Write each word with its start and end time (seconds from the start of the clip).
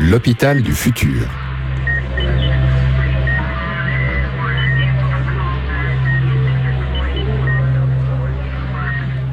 L'hôpital 0.00 0.60
du 0.60 0.72
futur. 0.72 1.28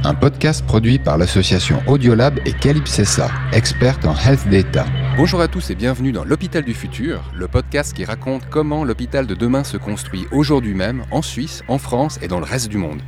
Un 0.04 0.13
podcast 0.13 0.63
produit 0.63 1.00
par 1.00 1.18
l'association 1.18 1.82
Audiolab 1.88 2.39
et 2.46 2.54
Calypsessa, 2.54 3.32
experte 3.54 4.05
en 4.05 4.13
health 4.16 4.47
data. 4.52 4.86
Bonjour 5.18 5.42
à 5.42 5.47
tous 5.47 5.71
et 5.71 5.76
bienvenue 5.76 6.11
dans 6.11 6.25
l'hôpital 6.25 6.64
du 6.64 6.75
futur, 6.75 7.23
le 7.34 7.48
podcast 7.48 7.93
qui 7.96 8.05
raconte 8.05 8.48
comment 8.48 8.84
l'hôpital 8.84 9.25
de 9.25 9.34
demain 9.34 9.64
se 9.64 9.78
construit 9.78 10.28
aujourd'hui 10.32 10.75
même 10.75 11.05
en 11.09 11.23
Suisse, 11.23 11.64
en 11.70 11.80
France 11.80 12.20
et 12.21 12.28
dans 12.28 12.39
le 12.39 12.46
reste 12.46 12.68
du 12.68 12.78
monde. 12.78 13.02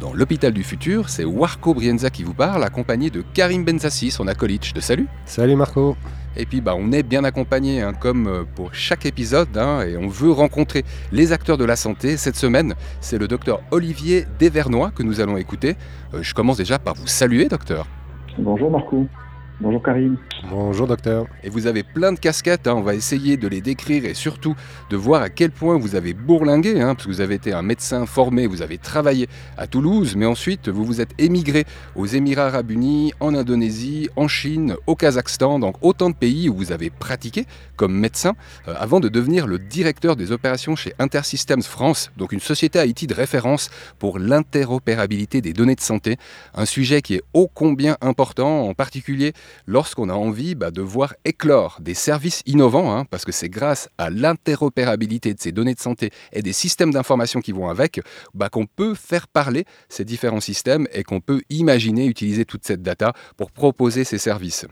Dans 0.00 0.14
l'hôpital 0.14 0.54
du 0.54 0.64
futur, 0.64 1.10
c'est 1.10 1.24
Warco 1.24 1.74
Brienza 1.74 2.08
qui 2.08 2.22
vous 2.22 2.34
parle, 2.34 2.64
accompagné 2.64 3.10
de 3.10 3.22
Karim 3.34 3.62
Benzassi, 3.62 4.10
son 4.10 4.26
acolyte. 4.26 4.74
De 4.74 4.80
salut 4.80 5.06
Salut 5.26 5.56
Marco 5.56 5.98
et 6.36 6.46
puis 6.46 6.60
bah, 6.60 6.74
on 6.76 6.92
est 6.92 7.02
bien 7.02 7.24
accompagné, 7.24 7.82
hein, 7.82 7.92
comme 7.98 8.26
euh, 8.26 8.44
pour 8.54 8.74
chaque 8.74 9.06
épisode, 9.06 9.56
hein, 9.56 9.82
et 9.82 9.96
on 9.96 10.08
veut 10.08 10.30
rencontrer 10.30 10.84
les 11.12 11.32
acteurs 11.32 11.58
de 11.58 11.64
la 11.64 11.76
santé. 11.76 12.16
Cette 12.16 12.36
semaine, 12.36 12.74
c'est 13.00 13.18
le 13.18 13.28
docteur 13.28 13.60
Olivier 13.70 14.26
Devernois 14.38 14.90
que 14.90 15.02
nous 15.02 15.20
allons 15.20 15.36
écouter. 15.36 15.76
Euh, 16.14 16.22
je 16.22 16.34
commence 16.34 16.56
déjà 16.56 16.78
par 16.78 16.94
vous 16.94 17.06
saluer, 17.06 17.48
docteur. 17.48 17.86
Bonjour 18.38 18.70
Marco. 18.70 19.06
Bonjour 19.60 19.82
Karim. 19.84 20.16
Bonjour 20.50 20.88
docteur. 20.88 21.26
Et 21.44 21.48
vous 21.48 21.68
avez 21.68 21.84
plein 21.84 22.12
de 22.12 22.18
casquettes, 22.18 22.66
hein. 22.66 22.74
on 22.76 22.82
va 22.82 22.96
essayer 22.96 23.36
de 23.36 23.46
les 23.46 23.60
décrire 23.60 24.04
et 24.04 24.12
surtout 24.12 24.56
de 24.90 24.96
voir 24.96 25.22
à 25.22 25.30
quel 25.30 25.52
point 25.52 25.78
vous 25.78 25.94
avez 25.94 26.12
bourlingué, 26.12 26.80
hein, 26.80 26.96
parce 26.96 27.06
que 27.06 27.12
vous 27.12 27.20
avez 27.20 27.36
été 27.36 27.52
un 27.52 27.62
médecin 27.62 28.04
formé, 28.04 28.48
vous 28.48 28.62
avez 28.62 28.78
travaillé 28.78 29.28
à 29.56 29.68
Toulouse, 29.68 30.16
mais 30.16 30.26
ensuite 30.26 30.68
vous 30.68 30.84
vous 30.84 31.00
êtes 31.00 31.12
émigré 31.18 31.66
aux 31.94 32.04
Émirats 32.04 32.48
arabes 32.48 32.72
unis, 32.72 33.12
en 33.20 33.32
Indonésie, 33.32 34.08
en 34.16 34.26
Chine, 34.26 34.74
au 34.88 34.96
Kazakhstan, 34.96 35.60
donc 35.60 35.76
autant 35.82 36.10
de 36.10 36.16
pays 36.16 36.48
où 36.48 36.56
vous 36.56 36.72
avez 36.72 36.90
pratiqué 36.90 37.46
comme 37.76 37.94
médecin, 37.96 38.34
euh, 38.66 38.74
avant 38.76 38.98
de 38.98 39.08
devenir 39.08 39.46
le 39.46 39.60
directeur 39.60 40.16
des 40.16 40.32
opérations 40.32 40.74
chez 40.74 40.94
Intersystems 40.98 41.62
France, 41.62 42.10
donc 42.16 42.32
une 42.32 42.40
société 42.40 42.84
IT 42.84 43.06
de 43.06 43.14
référence 43.14 43.70
pour 44.00 44.18
l'interopérabilité 44.18 45.40
des 45.40 45.52
données 45.52 45.76
de 45.76 45.80
santé, 45.80 46.16
un 46.54 46.66
sujet 46.66 47.02
qui 47.02 47.14
est 47.14 47.22
ô 47.34 47.48
combien 47.52 47.96
important, 48.00 48.68
en 48.68 48.74
particulier 48.74 49.32
lorsqu'on 49.66 50.08
a 50.08 50.14
envie 50.14 50.54
bah, 50.54 50.70
de 50.70 50.82
voir 50.82 51.14
éclore 51.24 51.78
des 51.80 51.94
services 51.94 52.42
innovants, 52.46 52.96
hein, 52.96 53.04
parce 53.10 53.24
que 53.24 53.32
c'est 53.32 53.48
grâce 53.48 53.88
à 53.98 54.10
l'interopérabilité 54.10 55.34
de 55.34 55.40
ces 55.40 55.52
données 55.52 55.74
de 55.74 55.80
santé 55.80 56.10
et 56.32 56.42
des 56.42 56.52
systèmes 56.52 56.92
d'information 56.92 57.40
qui 57.40 57.52
vont 57.52 57.68
avec, 57.68 58.00
bah, 58.34 58.48
qu'on 58.48 58.66
peut 58.66 58.94
faire 58.94 59.28
parler 59.28 59.64
ces 59.88 60.04
différents 60.04 60.40
systèmes 60.40 60.86
et 60.92 61.02
qu'on 61.02 61.20
peut 61.20 61.42
imaginer 61.50 62.06
utiliser 62.06 62.44
toute 62.44 62.64
cette 62.64 62.82
data 62.82 63.12
pour 63.36 63.50
proposer 63.50 64.04
ces 64.04 64.18
services. 64.18 64.66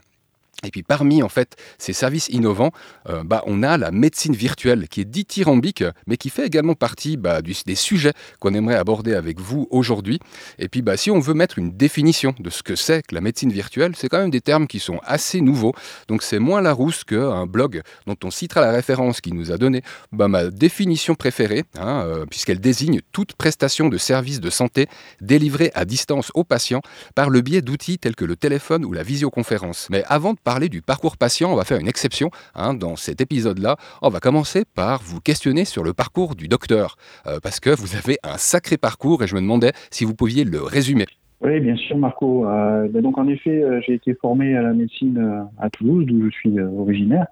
Et 0.65 0.71
puis 0.71 0.83
parmi 0.85 1.23
en 1.23 1.29
fait 1.29 1.57
ces 1.79 1.93
services 1.93 2.29
innovants, 2.29 2.71
euh, 3.09 3.25
bah, 3.25 3.43
on 3.47 3.63
a 3.63 3.77
la 3.77 3.91
médecine 3.91 4.35
virtuelle 4.35 4.89
qui 4.89 5.01
est 5.01 5.05
dithyrambique, 5.05 5.83
mais 6.07 6.17
qui 6.17 6.31
fait 6.31 6.47
également 6.47 6.75
partie 6.75 7.17
bah, 7.17 7.43
des 7.43 7.75
sujets 7.75 8.13
qu'on 8.39 8.55
aimerait 8.55 8.77
aborder 8.77 9.15
avec 9.15 9.41
vous 9.41 9.67
aujourd'hui. 9.71 10.21
Et 10.59 10.69
puis 10.69 10.83
bah, 10.83 10.97
si 10.97 11.11
on 11.11 11.19
veut 11.19 11.35
mettre 11.35 11.59
une 11.59 11.77
définition 11.77 12.35
de 12.39 12.49
ce 12.49 12.63
que 12.63 12.77
c'est 12.77 13.03
que 13.03 13.15
la 13.15 13.21
médecine 13.21 13.51
virtuelle, 13.51 13.95
c'est 13.97 14.09
quand 14.09 14.19
même 14.19 14.31
des 14.31 14.41
termes 14.41 14.69
qui 14.69 14.79
sont 14.79 15.01
assez 15.05 15.41
nouveaux. 15.41 15.75
Donc 16.07 16.23
c'est 16.23 16.39
moins 16.39 16.61
la 16.61 16.73
rousse 16.73 17.03
qu'un 17.03 17.47
blog 17.47 17.83
dont 18.07 18.17
on 18.23 18.31
citera 18.31 18.61
la 18.61 18.71
référence 18.71 19.21
qui 19.21 19.33
nous 19.33 19.51
a 19.51 19.59
donné 19.59 19.83
bah, 20.13 20.29
ma 20.29 20.49
définition 20.49 21.17
préférée, 21.17 21.65
hein, 21.77 22.05
euh, 22.07 22.27
puisqu'elle 22.27 22.61
désigne 22.61 23.01
toute 23.11 23.35
prestation 23.35 23.89
de 23.89 23.99
services 23.99 24.41
de 24.41 24.51
santé 24.51 24.87
délivrée 25.21 25.73
à 25.75 25.85
distance 25.85 26.31
aux 26.35 26.45
patients 26.45 26.83
par 27.17 27.31
le 27.31 27.41
biais 27.41 27.63
d'outils 27.63 27.99
tels 27.99 28.15
que 28.15 28.25
le 28.25 28.37
téléphone 28.37 28.85
ou 28.85 28.93
la 28.93 29.03
visioconférence. 29.03 29.89
Mais 29.91 30.05
avant 30.07 30.35
du 30.61 30.83
parcours 30.83 31.17
patient, 31.17 31.51
on 31.51 31.57
va 31.57 31.65
faire 31.65 31.81
une 31.81 31.89
exception 31.89 32.31
hein, 32.55 32.75
dans 32.75 32.97
cet 32.97 33.21
épisode-là. 33.21 33.77
On 34.03 34.11
va 34.11 34.21
commencer 34.21 34.65
par 34.75 35.03
vous 35.03 35.21
questionner 35.21 35.65
sur 35.65 35.83
le 35.83 35.93
parcours 35.95 36.35
du 36.35 36.47
docteur, 36.47 36.97
euh, 37.27 37.39
parce 37.43 37.59
que 37.59 37.71
vous 37.71 37.97
avez 37.97 38.19
un 38.23 38.37
sacré 38.37 38.77
parcours 38.77 39.23
et 39.23 39.27
je 39.27 39.35
me 39.35 39.41
demandais 39.41 39.73
si 39.91 40.05
vous 40.05 40.15
pouviez 40.15 40.45
le 40.45 40.63
résumer. 40.63 41.07
Oui, 41.41 41.59
bien 41.61 41.77
sûr, 41.77 41.97
Marco. 41.97 42.47
Euh, 42.47 42.87
ben 42.89 43.03
donc, 43.03 43.19
en 43.19 43.27
effet, 43.29 43.63
euh, 43.63 43.81
j'ai 43.81 43.95
été 43.95 44.15
formé 44.15 44.57
à 44.57 44.63
la 44.63 44.73
médecine 44.75 45.47
à 45.59 45.71
Toulouse, 45.71 46.05
d'où 46.07 46.27
je 46.27 46.31
suis 46.31 46.61
originaire, 46.61 47.27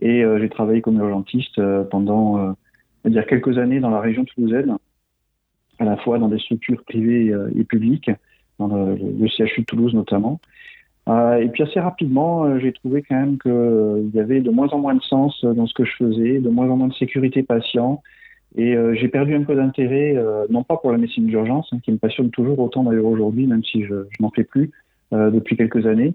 et 0.00 0.22
j'ai 0.40 0.48
travaillé 0.48 0.80
comme 0.80 0.98
urgentiste 0.98 1.60
pendant 1.90 2.54
dire 3.04 3.26
quelques 3.26 3.56
années 3.58 3.80
dans 3.80 3.90
la 3.90 4.00
région 4.00 4.24
toulousaine, 4.24 4.76
à 5.78 5.84
la 5.84 5.96
fois 5.96 6.18
dans 6.18 6.28
des 6.28 6.38
structures 6.38 6.82
privées 6.84 7.34
et 7.56 7.64
publiques, 7.64 8.10
dans 8.58 8.68
le, 8.68 8.94
le 8.94 9.28
CHU 9.28 9.60
de 9.60 9.64
Toulouse 9.64 9.94
notamment. 9.94 10.40
Euh, 11.08 11.38
et 11.38 11.48
puis 11.48 11.62
assez 11.62 11.80
rapidement, 11.80 12.44
euh, 12.44 12.58
j'ai 12.58 12.72
trouvé 12.72 13.02
quand 13.02 13.14
même 13.14 13.38
qu'il 13.38 13.50
euh, 13.50 14.02
y 14.12 14.20
avait 14.20 14.40
de 14.40 14.50
moins 14.50 14.68
en 14.68 14.78
moins 14.78 14.94
de 14.94 15.02
sens 15.02 15.42
dans 15.42 15.66
ce 15.66 15.72
que 15.72 15.84
je 15.84 15.96
faisais, 15.96 16.38
de 16.38 16.48
moins 16.50 16.68
en 16.68 16.76
moins 16.76 16.88
de 16.88 16.94
sécurité 16.94 17.42
patient. 17.42 18.02
Et 18.56 18.74
j'ai 18.94 19.08
perdu 19.08 19.34
un 19.34 19.42
peu 19.42 19.54
d'intérêt, 19.54 20.16
non 20.48 20.64
pas 20.64 20.78
pour 20.78 20.90
la 20.90 20.96
médecine 20.96 21.26
d'urgence, 21.26 21.68
hein, 21.70 21.80
qui 21.82 21.92
me 21.92 21.98
passionne 21.98 22.30
toujours 22.30 22.58
autant 22.58 22.82
d'ailleurs 22.82 23.04
aujourd'hui, 23.04 23.46
même 23.46 23.62
si 23.62 23.84
je, 23.84 24.06
je 24.10 24.22
n'en 24.22 24.30
fais 24.30 24.42
plus 24.42 24.70
depuis 25.12 25.54
quelques 25.54 25.86
années. 25.86 26.14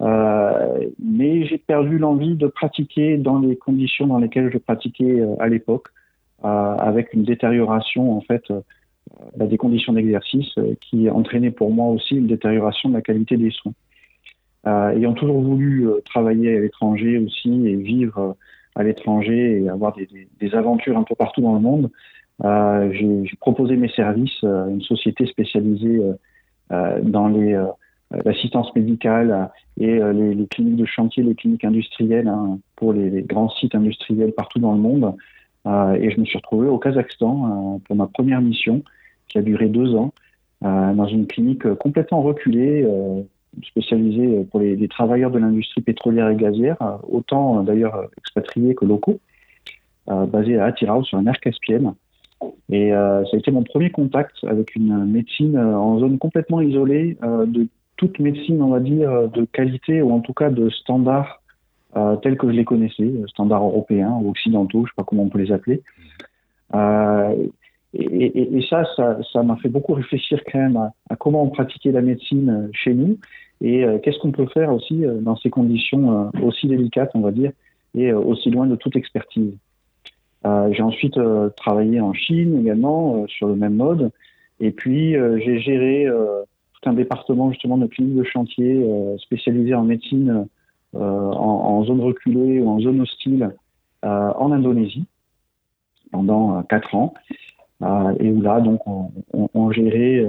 mais 0.00 1.44
j'ai 1.44 1.58
perdu 1.58 1.98
l'envie 1.98 2.36
de 2.36 2.46
pratiquer 2.46 3.18
dans 3.18 3.38
les 3.38 3.54
conditions 3.54 4.06
dans 4.06 4.18
lesquelles 4.18 4.50
je 4.50 4.56
pratiquais 4.56 5.22
à 5.38 5.46
l'époque, 5.46 5.88
avec 6.42 7.12
une 7.12 7.24
détérioration 7.24 8.16
en 8.16 8.22
fait 8.22 8.44
bah, 9.36 9.46
des 9.46 9.58
conditions 9.58 9.92
d'exercice 9.92 10.54
qui 10.80 11.10
entraînait 11.10 11.50
pour 11.50 11.70
moi 11.70 11.88
aussi 11.88 12.16
une 12.16 12.28
détérioration 12.28 12.88
de 12.88 12.94
la 12.94 13.02
qualité 13.02 13.36
des 13.36 13.50
soins. 13.50 13.74
Euh, 14.68 14.90
ayant 14.90 15.14
toujours 15.14 15.40
voulu 15.40 15.88
euh, 15.88 16.00
travailler 16.04 16.56
à 16.56 16.60
l'étranger 16.60 17.16
aussi 17.18 17.66
et 17.66 17.76
vivre 17.76 18.18
euh, 18.18 18.32
à 18.74 18.82
l'étranger 18.82 19.62
et 19.62 19.68
avoir 19.68 19.94
des, 19.94 20.54
aventures 20.54 20.98
un 20.98 21.04
peu 21.04 21.14
partout 21.14 21.40
dans 21.40 21.54
le 21.54 21.60
monde, 21.60 21.90
j'ai 22.92 23.36
proposé 23.40 23.76
mes 23.76 23.88
services 23.88 24.44
à 24.44 24.66
une 24.68 24.82
société 24.82 25.26
spécialisée 25.26 26.00
dans 26.70 27.28
l'assistance 28.24 28.72
médicale 28.76 29.50
et 29.80 29.98
les, 29.98 30.46
cliniques 30.46 30.76
de 30.76 30.84
chantier, 30.84 31.24
les 31.24 31.34
cliniques 31.34 31.64
industrielles 31.64 32.28
hein, 32.28 32.60
pour 32.76 32.92
les, 32.92 33.22
grands 33.22 33.48
sites 33.48 33.74
industriels 33.74 34.30
partout 34.30 34.60
dans 34.60 34.74
le 34.74 34.78
monde. 34.78 35.16
et 35.66 36.12
je 36.12 36.20
me 36.20 36.24
suis 36.24 36.38
retrouvé 36.38 36.68
au 36.68 36.78
Kazakhstan 36.78 37.80
pour 37.84 37.96
ma 37.96 38.06
première 38.06 38.40
mission 38.40 38.84
qui 39.26 39.38
a 39.38 39.42
duré 39.42 39.66
deux 39.66 39.96
ans 39.96 40.12
dans 40.62 41.06
une 41.06 41.26
clinique 41.26 41.74
complètement 41.74 42.22
reculée 42.22 42.86
spécialisé 43.66 44.44
pour 44.50 44.60
les, 44.60 44.88
travailleurs 44.88 45.30
de 45.30 45.38
l'industrie 45.38 45.80
pétrolière 45.80 46.28
et 46.28 46.36
gazière, 46.36 46.76
euh, 46.80 46.96
autant 47.08 47.58
euh, 47.58 47.62
d'ailleurs 47.62 48.08
expatriés 48.16 48.74
que 48.74 48.84
locaux, 48.84 49.20
euh, 50.10 50.26
basé 50.26 50.58
à 50.58 50.66
Atirau 50.66 51.02
sur 51.04 51.16
la 51.16 51.22
mer 51.22 51.40
Caspienne. 51.40 51.94
Et 52.70 52.90
ça 52.90 53.24
a 53.32 53.36
été 53.36 53.50
mon 53.50 53.64
premier 53.64 53.90
contact 53.90 54.44
avec 54.44 54.76
une 54.76 55.06
médecine 55.06 55.58
en 55.58 55.98
zone 55.98 56.18
complètement 56.18 56.60
isolée 56.60 57.16
de 57.20 57.66
toute 57.96 58.20
médecine, 58.20 58.62
on 58.62 58.68
va 58.68 58.78
dire, 58.78 59.28
de 59.28 59.44
qualité 59.44 60.02
ou 60.02 60.12
en 60.12 60.20
tout 60.20 60.34
cas 60.34 60.48
de 60.48 60.70
standards 60.70 61.42
tels 62.22 62.36
que 62.36 62.46
je 62.46 62.52
les 62.52 62.64
connaissais, 62.64 63.12
standards 63.26 63.64
européens 63.64 64.20
ou 64.22 64.30
occidentaux, 64.30 64.80
je 64.80 64.82
ne 64.82 64.86
sais 64.86 64.96
pas 64.96 65.02
comment 65.02 65.24
on 65.24 65.28
peut 65.30 65.40
les 65.40 65.50
appeler. 65.50 65.82
Et, 67.98 68.60
ça, 68.70 68.84
ça 69.32 69.42
m'a 69.42 69.56
fait 69.56 69.68
beaucoup 69.68 69.92
réfléchir 69.92 70.40
quand 70.50 70.58
même 70.58 70.76
à, 70.76 71.16
comment 71.16 71.42
on 71.42 71.50
pratiquait 71.50 71.90
la 71.90 72.00
médecine 72.00 72.70
chez 72.72 72.94
nous. 72.94 73.18
Et 73.60 73.84
euh, 73.84 73.98
qu'est-ce 73.98 74.18
qu'on 74.18 74.32
peut 74.32 74.46
faire 74.46 74.72
aussi 74.72 75.04
euh, 75.04 75.20
dans 75.20 75.36
ces 75.36 75.50
conditions 75.50 76.30
euh, 76.34 76.40
aussi 76.42 76.68
délicates, 76.68 77.10
on 77.14 77.20
va 77.20 77.32
dire, 77.32 77.52
et 77.94 78.12
aussi 78.12 78.50
loin 78.50 78.66
de 78.66 78.76
toute 78.76 78.96
expertise. 78.96 79.54
j'ai 80.44 80.82
ensuite 80.82 81.18
travaillé 81.56 82.00
en 82.00 82.12
Chine 82.12 82.60
également 82.60 83.26
sur 83.28 83.48
le 83.48 83.56
même 83.56 83.76
mode, 83.76 84.10
et 84.60 84.70
puis 84.72 85.14
j'ai 85.14 85.58
géré 85.58 86.06
tout 86.06 86.90
un 86.90 86.92
département 86.92 87.50
justement 87.50 87.78
de 87.78 87.86
clinique 87.86 88.14
de 88.14 88.24
chantier 88.24 88.86
spécialisé 89.16 89.74
en 89.74 89.84
médecine 89.84 90.46
en, 90.92 91.00
en, 91.00 91.84
zone 91.84 92.02
reculée 92.02 92.60
ou 92.60 92.68
en 92.68 92.78
zone 92.78 93.00
hostile 93.00 93.50
en 94.02 94.52
Indonésie 94.52 95.06
pendant 96.12 96.62
quatre 96.64 96.94
ans, 96.94 97.14
et 97.80 98.30
où 98.30 98.40
là 98.40 98.60
donc 98.60 98.86
on, 98.86 99.10
on, 99.32 99.48
on 99.54 99.70
gérait 99.70 100.26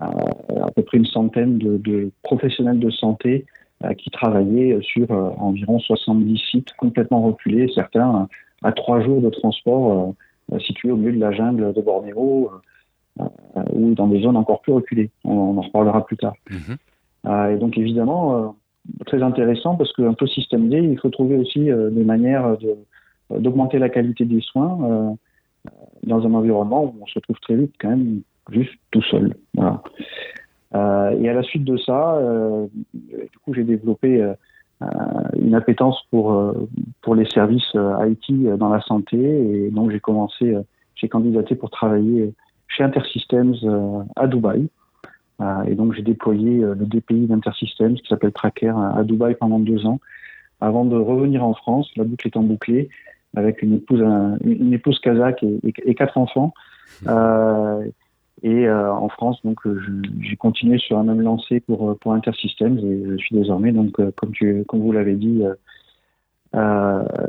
à 0.00 0.70
peu 0.74 0.82
près 0.82 0.98
une 0.98 1.06
centaine 1.06 1.58
de, 1.58 1.76
de 1.78 2.10
professionnels 2.22 2.78
de 2.78 2.90
santé 2.90 3.46
euh, 3.84 3.94
qui 3.94 4.10
travaillaient 4.10 4.76
sur 4.82 5.08
euh, 5.12 5.30
environ 5.38 5.78
70 5.78 6.36
sites 6.50 6.72
complètement 6.72 7.22
reculés, 7.22 7.70
certains 7.76 8.26
à 8.64 8.72
trois 8.72 9.00
jours 9.00 9.20
de 9.20 9.30
transport 9.30 10.16
euh, 10.52 10.58
situés 10.58 10.90
au 10.90 10.96
milieu 10.96 11.12
de 11.12 11.20
la 11.20 11.30
jungle 11.30 11.72
de 11.72 11.80
Bornéo 11.80 12.50
ou 13.72 13.94
dans 13.94 14.08
des 14.08 14.20
zones 14.22 14.36
encore 14.36 14.62
plus 14.62 14.72
reculées. 14.72 15.10
On, 15.22 15.56
en 15.58 15.60
reparlera 15.60 16.04
plus 16.04 16.16
tard. 16.16 16.34
Mhm. 16.50 17.52
et 17.52 17.56
donc 17.56 17.78
évidemment, 17.78 18.56
très 19.06 19.22
intéressant 19.22 19.76
parce 19.76 19.92
qu'un 19.92 20.14
peu 20.14 20.26
systémisé, 20.26 20.78
il 20.78 20.98
faut 20.98 21.10
trouver 21.10 21.36
aussi 21.36 21.60
des 21.60 22.04
manières 22.04 22.56
d'augmenter 23.30 23.78
la 23.78 23.88
qualité 23.88 24.24
des 24.24 24.40
soins 24.40 25.16
dans 26.04 26.26
un 26.26 26.34
environnement 26.34 26.84
où 26.84 26.94
on 27.02 27.06
se 27.06 27.18
trouve 27.18 27.38
très 27.40 27.56
vite 27.56 27.74
quand 27.80 27.90
même 27.90 28.20
juste 28.50 28.74
tout 28.90 29.02
seul. 29.02 29.34
Euh, 30.74 31.10
et 31.18 31.28
à 31.28 31.34
la 31.34 31.42
suite 31.42 31.64
de 31.64 31.76
ça, 31.76 32.16
euh, 32.16 32.66
du 32.94 33.38
coup, 33.44 33.54
j'ai 33.54 33.64
développé 33.64 34.22
euh, 34.22 34.34
une 35.40 35.54
appétence 35.54 36.02
pour 36.10 36.54
pour 37.02 37.14
les 37.14 37.28
services 37.30 37.74
IT 37.74 38.58
dans 38.58 38.68
la 38.68 38.80
santé 38.82 39.18
et 39.18 39.70
donc 39.70 39.90
j'ai 39.90 39.98
commencé, 39.98 40.54
j'ai 40.94 41.08
candidaté 41.08 41.56
pour 41.56 41.70
travailler 41.70 42.32
chez 42.68 42.84
Intersystems 42.84 43.56
à 44.14 44.28
Dubaï. 44.28 44.68
et 45.66 45.74
donc 45.74 45.94
j'ai 45.94 46.02
déployé 46.02 46.60
le 46.60 46.86
DPI 46.86 47.26
d'Intersystems 47.26 47.96
qui 47.96 48.06
s'appelle 48.06 48.30
Tracker 48.30 48.72
à 48.94 49.02
Dubaï 49.02 49.34
pendant 49.34 49.58
deux 49.58 49.84
ans 49.84 49.98
avant 50.60 50.84
de 50.84 50.96
revenir 50.96 51.44
en 51.44 51.54
France, 51.54 51.90
la 51.96 52.04
boucle 52.04 52.28
étant 52.28 52.42
bouclée, 52.42 52.88
avec 53.36 53.62
une 53.62 53.74
épouse, 53.74 54.00
une 54.42 54.72
épouse 54.72 54.98
kazakh 55.00 55.42
et, 55.42 55.94
quatre 55.94 56.18
enfants. 56.18 56.52
Euh, 57.06 57.84
et 58.42 58.66
euh, 58.66 58.92
en 58.92 59.08
France, 59.08 59.38
donc, 59.44 59.66
euh, 59.66 59.80
j'ai 60.20 60.36
continué 60.36 60.78
sur 60.78 60.98
un 60.98 61.04
même 61.04 61.20
lancé 61.20 61.60
pour, 61.60 61.98
pour 61.98 62.12
Intersystems 62.12 62.78
et 62.78 63.04
je 63.12 63.16
suis 63.16 63.36
désormais, 63.36 63.72
donc, 63.72 63.92
comme, 64.14 64.32
tu, 64.32 64.64
comme 64.66 64.80
vous 64.80 64.92
l'avez 64.92 65.14
dit, 65.14 65.42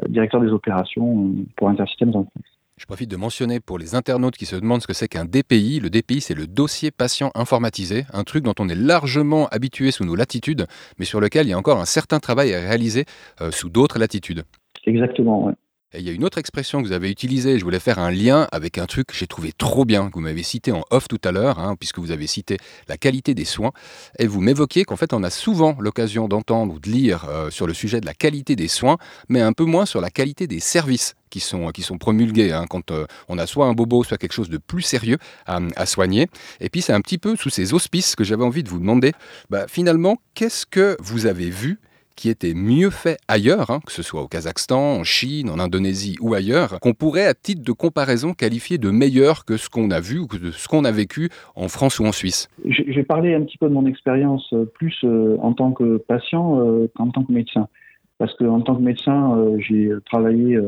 directeur 0.07 0.41
des 0.41 0.49
opérations 0.49 1.33
pour 1.55 1.69
Intersystems 1.69 2.15
en 2.15 2.23
France. 2.23 2.45
Je 2.77 2.85
profite 2.85 3.11
de 3.11 3.17
mentionner 3.17 3.59
pour 3.59 3.77
les 3.77 3.93
internautes 3.93 4.37
qui 4.37 4.45
se 4.45 4.55
demandent 4.55 4.81
ce 4.81 4.87
que 4.87 4.93
c'est 4.93 5.09
qu'un 5.09 5.25
DPI. 5.25 5.81
Le 5.81 5.89
DPI, 5.89 6.21
c'est 6.21 6.33
le 6.33 6.47
dossier 6.47 6.91
patient 6.91 7.29
informatisé, 7.35 8.05
un 8.13 8.23
truc 8.23 8.45
dont 8.45 8.53
on 8.57 8.69
est 8.69 8.75
largement 8.75 9.47
habitué 9.47 9.91
sous 9.91 10.05
nos 10.05 10.15
latitudes, 10.15 10.65
mais 10.97 11.03
sur 11.03 11.19
lequel 11.19 11.47
il 11.47 11.49
y 11.49 11.53
a 11.53 11.57
encore 11.57 11.81
un 11.81 11.85
certain 11.85 12.19
travail 12.19 12.53
à 12.53 12.61
réaliser 12.61 13.03
sous 13.49 13.69
d'autres 13.69 13.99
latitudes. 13.99 14.43
Exactement, 14.85 15.47
oui. 15.47 15.53
Et 15.91 16.01
il 16.01 16.05
y 16.05 16.09
a 16.09 16.13
une 16.13 16.23
autre 16.23 16.37
expression 16.37 16.83
que 16.83 16.87
vous 16.87 16.93
avez 16.93 17.09
utilisée, 17.09 17.57
je 17.57 17.63
voulais 17.63 17.79
faire 17.79 17.97
un 17.97 18.11
lien 18.11 18.47
avec 18.51 18.77
un 18.77 18.85
truc 18.85 19.07
que 19.07 19.15
j'ai 19.15 19.25
trouvé 19.25 19.51
trop 19.51 19.85
bien, 19.85 20.09
que 20.09 20.13
vous 20.13 20.19
m'avez 20.19 20.43
cité 20.43 20.71
en 20.71 20.83
off 20.91 21.07
tout 21.07 21.17
à 21.23 21.31
l'heure, 21.31 21.57
hein, 21.57 21.75
puisque 21.79 21.97
vous 21.97 22.11
avez 22.11 22.27
cité 22.27 22.57
la 22.87 22.95
qualité 22.95 23.33
des 23.33 23.43
soins, 23.43 23.71
et 24.19 24.27
vous 24.27 24.39
m'évoquiez 24.39 24.85
qu'en 24.85 24.97
fait 24.97 25.13
on 25.13 25.23
a 25.23 25.31
souvent 25.31 25.75
l'occasion 25.79 26.27
d'entendre 26.27 26.75
ou 26.75 26.79
de 26.79 26.91
lire 26.91 27.25
euh, 27.27 27.49
sur 27.49 27.65
le 27.65 27.73
sujet 27.73 28.01
de 28.01 28.05
la 28.05 28.13
qualité 28.13 28.55
des 28.55 28.67
soins, 28.67 28.97
mais 29.29 29.41
un 29.41 29.51
peu 29.51 29.63
moins 29.63 29.87
sur 29.87 29.99
la 29.99 30.11
qualité 30.11 30.45
des 30.45 30.59
services 30.59 31.15
qui 31.31 31.39
sont, 31.39 31.69
qui 31.69 31.81
sont 31.81 31.97
promulgués 31.97 32.51
hein, 32.51 32.65
quand 32.69 32.91
euh, 32.91 33.07
on 33.27 33.39
a 33.39 33.47
soit 33.47 33.65
un 33.65 33.73
bobo, 33.73 34.03
soit 34.03 34.19
quelque 34.19 34.33
chose 34.33 34.49
de 34.49 34.59
plus 34.59 34.83
sérieux 34.83 35.17
à, 35.47 35.85
soigner. 35.87 36.27
Et 36.59 36.69
puis 36.69 36.83
c'est 36.83 36.93
un 36.93 37.01
petit 37.01 37.17
peu 37.17 37.35
sous 37.35 37.49
ces 37.49 37.73
auspices 37.73 38.15
que 38.15 38.23
j'avais 38.23 38.43
envie 38.43 38.61
de 38.61 38.69
vous 38.69 38.79
demander, 38.79 39.13
bah, 39.49 39.65
finalement, 39.67 40.17
qu'est-ce 40.35 40.67
que 40.67 40.97
vous 40.99 41.25
avez 41.25 41.49
vu 41.49 41.79
qui 42.19 42.27
était 42.27 42.53
mieux 42.53 42.89
fait 42.89 43.17
ailleurs, 43.29 43.71
hein, 43.71 43.79
que 43.85 43.93
ce 43.93 44.03
soit 44.03 44.21
au 44.21 44.27
Kazakhstan, 44.27 44.97
en 44.99 45.03
Chine, 45.05 45.49
en 45.49 45.57
Indonésie 45.57 46.17
ou 46.19 46.33
ailleurs, 46.33 46.77
qu'on 46.81 46.93
pourrait 46.93 47.25
à 47.25 47.33
titre 47.33 47.63
de 47.63 47.71
comparaison 47.71 48.33
qualifier 48.33 48.77
de 48.77 48.89
meilleur 48.89 49.45
que 49.45 49.55
ce 49.55 49.69
qu'on 49.69 49.89
a 49.89 50.01
vu 50.01 50.19
ou 50.19 50.27
que 50.27 50.51
ce 50.51 50.67
qu'on 50.67 50.83
a 50.83 50.91
vécu 50.91 51.29
en 51.55 51.69
France 51.69 51.97
ou 51.97 52.05
en 52.05 52.11
Suisse 52.11 52.49
J'ai 52.65 53.03
parlé 53.03 53.35
un 53.35 53.43
petit 53.43 53.57
peu 53.57 53.69
de 53.69 53.73
mon 53.73 53.85
expérience 53.85 54.51
euh, 54.51 54.65
plus 54.65 54.99
euh, 55.05 55.37
en 55.41 55.53
tant 55.53 55.71
que 55.71 55.95
patient 55.95 56.59
euh, 56.59 56.91
qu'en 56.93 57.09
tant 57.09 57.23
que 57.23 57.31
médecin. 57.31 57.69
Parce 58.17 58.35
qu'en 58.35 58.59
tant 58.59 58.75
que 58.75 58.81
médecin, 58.81 59.55
j'ai 59.59 59.89
travaillé 60.05 60.59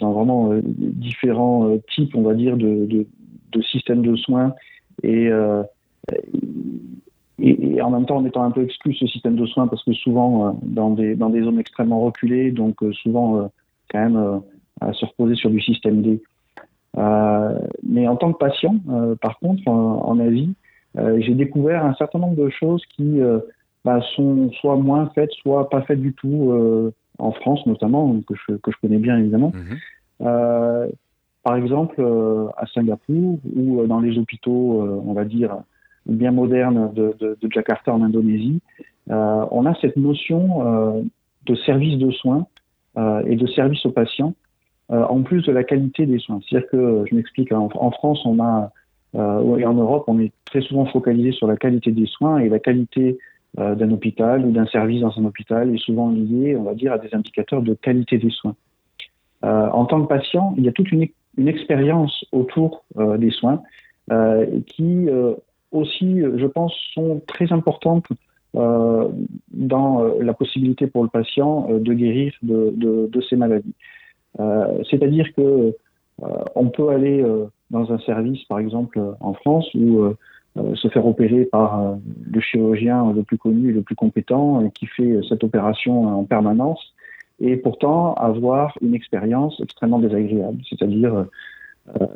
dans 0.00 0.12
vraiment 0.12 0.58
différents 0.64 1.76
types, 1.94 2.14
on 2.14 2.22
va 2.22 2.32
dire, 2.32 2.56
de, 2.56 3.06
systèmes 3.60 4.00
de 4.00 4.16
soins. 4.16 4.54
Et 5.02 5.28
et, 7.40 7.82
en 7.82 7.90
même 7.90 8.06
temps 8.06 8.18
en 8.18 8.24
étant 8.24 8.44
un 8.44 8.50
peu 8.50 8.62
exclu 8.62 8.94
ce 8.94 9.06
système 9.06 9.36
de 9.36 9.46
soins 9.46 9.66
parce 9.66 9.82
que 9.84 9.92
souvent 9.92 10.48
euh, 10.48 10.52
dans, 10.62 10.90
des, 10.90 11.14
dans 11.16 11.30
des 11.30 11.42
zones 11.42 11.58
extrêmement 11.58 12.00
reculées, 12.00 12.50
donc 12.50 12.82
euh, 12.82 12.92
souvent 12.92 13.38
euh, 13.38 13.46
quand 13.90 13.98
même 13.98 14.40
à 14.80 14.92
se 14.92 15.04
reposer 15.04 15.34
sur 15.34 15.50
du 15.50 15.60
système 15.60 16.02
D. 16.02 16.22
mais 16.96 18.08
en 18.08 18.16
tant 18.16 18.32
que 18.32 18.38
patient, 18.38 18.76
par 19.20 19.38
contre, 19.38 19.68
en, 19.68 20.18
Asie, 20.18 20.54
j'ai 20.96 21.34
découvert 21.34 21.84
un 21.84 21.94
certain 21.94 22.18
nombre 22.18 22.34
de 22.34 22.48
choses 22.48 22.82
qui 22.96 23.20
bah, 23.84 24.00
sont 24.16 24.50
soit 24.60 24.76
moins 24.76 25.10
faites, 25.14 25.30
soit 25.32 25.70
pas 25.70 25.82
faites 25.82 26.00
du 26.00 26.12
tout 26.12 26.92
en 27.18 27.32
France 27.32 27.64
notamment, 27.66 28.20
que 28.26 28.34
je, 28.34 28.56
que 28.56 28.72
je 28.72 28.76
connais 28.80 28.98
bien 28.98 29.16
évidemment. 29.18 29.52
Mhm. 29.54 30.90
par 31.44 31.56
exemple, 31.56 32.04
à 32.56 32.66
Singapour 32.66 33.38
ou 33.54 33.86
dans 33.86 34.00
les 34.00 34.18
hôpitaux, 34.18 35.02
on 35.06 35.12
va 35.12 35.24
dire, 35.24 35.58
bien 36.06 36.32
moderne 36.32 36.92
de, 36.94 37.36
Jakarta 37.50 37.92
en 37.94 38.02
Indonésie, 38.02 38.60
euh, 39.10 39.44
on 39.50 39.66
a 39.66 39.74
cette 39.80 39.96
notion 39.96 40.66
euh, 40.66 41.02
de 41.46 41.54
service 41.54 41.98
de 41.98 42.10
soins 42.10 42.46
euh, 42.96 43.22
et 43.26 43.36
de 43.36 43.46
service 43.46 43.84
aux 43.86 43.90
patients, 43.90 44.34
en 44.90 45.22
plus 45.22 45.42
de 45.46 45.52
la 45.52 45.64
qualité 45.64 46.04
des 46.04 46.18
soins. 46.18 46.40
C'est-à-dire 46.46 46.68
que, 46.68 47.04
je 47.10 47.14
m'explique, 47.14 47.52
en, 47.52 47.70
en, 47.74 47.90
France, 47.90 48.20
on 48.26 48.38
a, 48.38 48.70
et 49.14 49.64
en 49.64 49.72
Europe, 49.72 50.04
on 50.08 50.20
est 50.20 50.30
très 50.44 50.60
souvent 50.60 50.84
focalisé 50.84 51.32
sur 51.32 51.46
la 51.46 51.56
qualité 51.56 51.90
des 51.90 52.04
soins 52.06 52.38
et 52.38 52.50
la 52.50 52.58
qualité 52.58 53.18
d'un 53.56 53.90
hôpital 53.90 54.44
ou 54.44 54.52
d'un 54.52 54.66
service 54.66 55.00
dans 55.00 55.18
un 55.18 55.24
hôpital 55.24 55.74
est 55.74 55.78
souvent 55.78 56.10
liée, 56.10 56.54
on 56.54 56.64
va 56.64 56.74
dire, 56.74 56.92
à 56.92 56.98
des 56.98 57.14
indicateurs 57.14 57.62
de 57.62 57.72
qualité 57.72 58.18
des 58.18 58.28
soins. 58.28 58.54
en 59.42 59.86
tant 59.86 60.02
que 60.02 60.06
patient, 60.06 60.54
il 60.58 60.64
y 60.64 60.68
a 60.68 60.72
toute 60.72 60.92
une 60.92 61.48
expérience 61.48 62.26
autour 62.30 62.84
des 62.98 63.30
soins 63.30 63.62
qui 64.66 65.08
aussi, 65.74 66.20
je 66.20 66.46
pense, 66.46 66.72
sont 66.94 67.20
très 67.26 67.52
importantes 67.52 68.06
euh, 68.56 69.08
dans 69.52 70.02
euh, 70.02 70.22
la 70.22 70.32
possibilité 70.32 70.86
pour 70.86 71.02
le 71.02 71.08
patient 71.08 71.66
euh, 71.68 71.80
de 71.80 71.92
guérir 71.92 72.32
de, 72.42 72.72
de, 72.76 73.20
ces 73.28 73.36
maladies. 73.36 73.74
Euh, 74.38 74.82
C'est-à-dire 74.88 75.26
que 75.34 75.42
euh, 76.22 76.26
on 76.54 76.68
peut 76.68 76.90
aller 76.90 77.24
dans 77.70 77.92
un 77.92 77.98
service, 77.98 78.44
par 78.44 78.60
exemple 78.60 79.00
en 79.20 79.34
France, 79.34 79.68
où 79.74 80.14
se 80.74 80.86
faire 80.86 81.04
opérer 81.04 81.44
par 81.46 81.96
le 82.32 82.40
chirurgien 82.40 83.12
le 83.12 83.24
plus 83.24 83.38
connu 83.38 83.70
et 83.70 83.72
le 83.72 83.82
plus 83.82 83.96
compétent 83.96 84.70
qui 84.70 84.86
fait 84.86 85.18
cette 85.28 85.42
opération 85.42 86.06
en 86.20 86.24
permanence, 86.24 86.94
et 87.40 87.56
pourtant 87.56 88.14
avoir 88.14 88.78
une 88.80 88.94
expérience 88.94 89.60
extrêmement 89.60 89.98
désagréable, 89.98 90.62
c'est-à-dire 90.68 91.26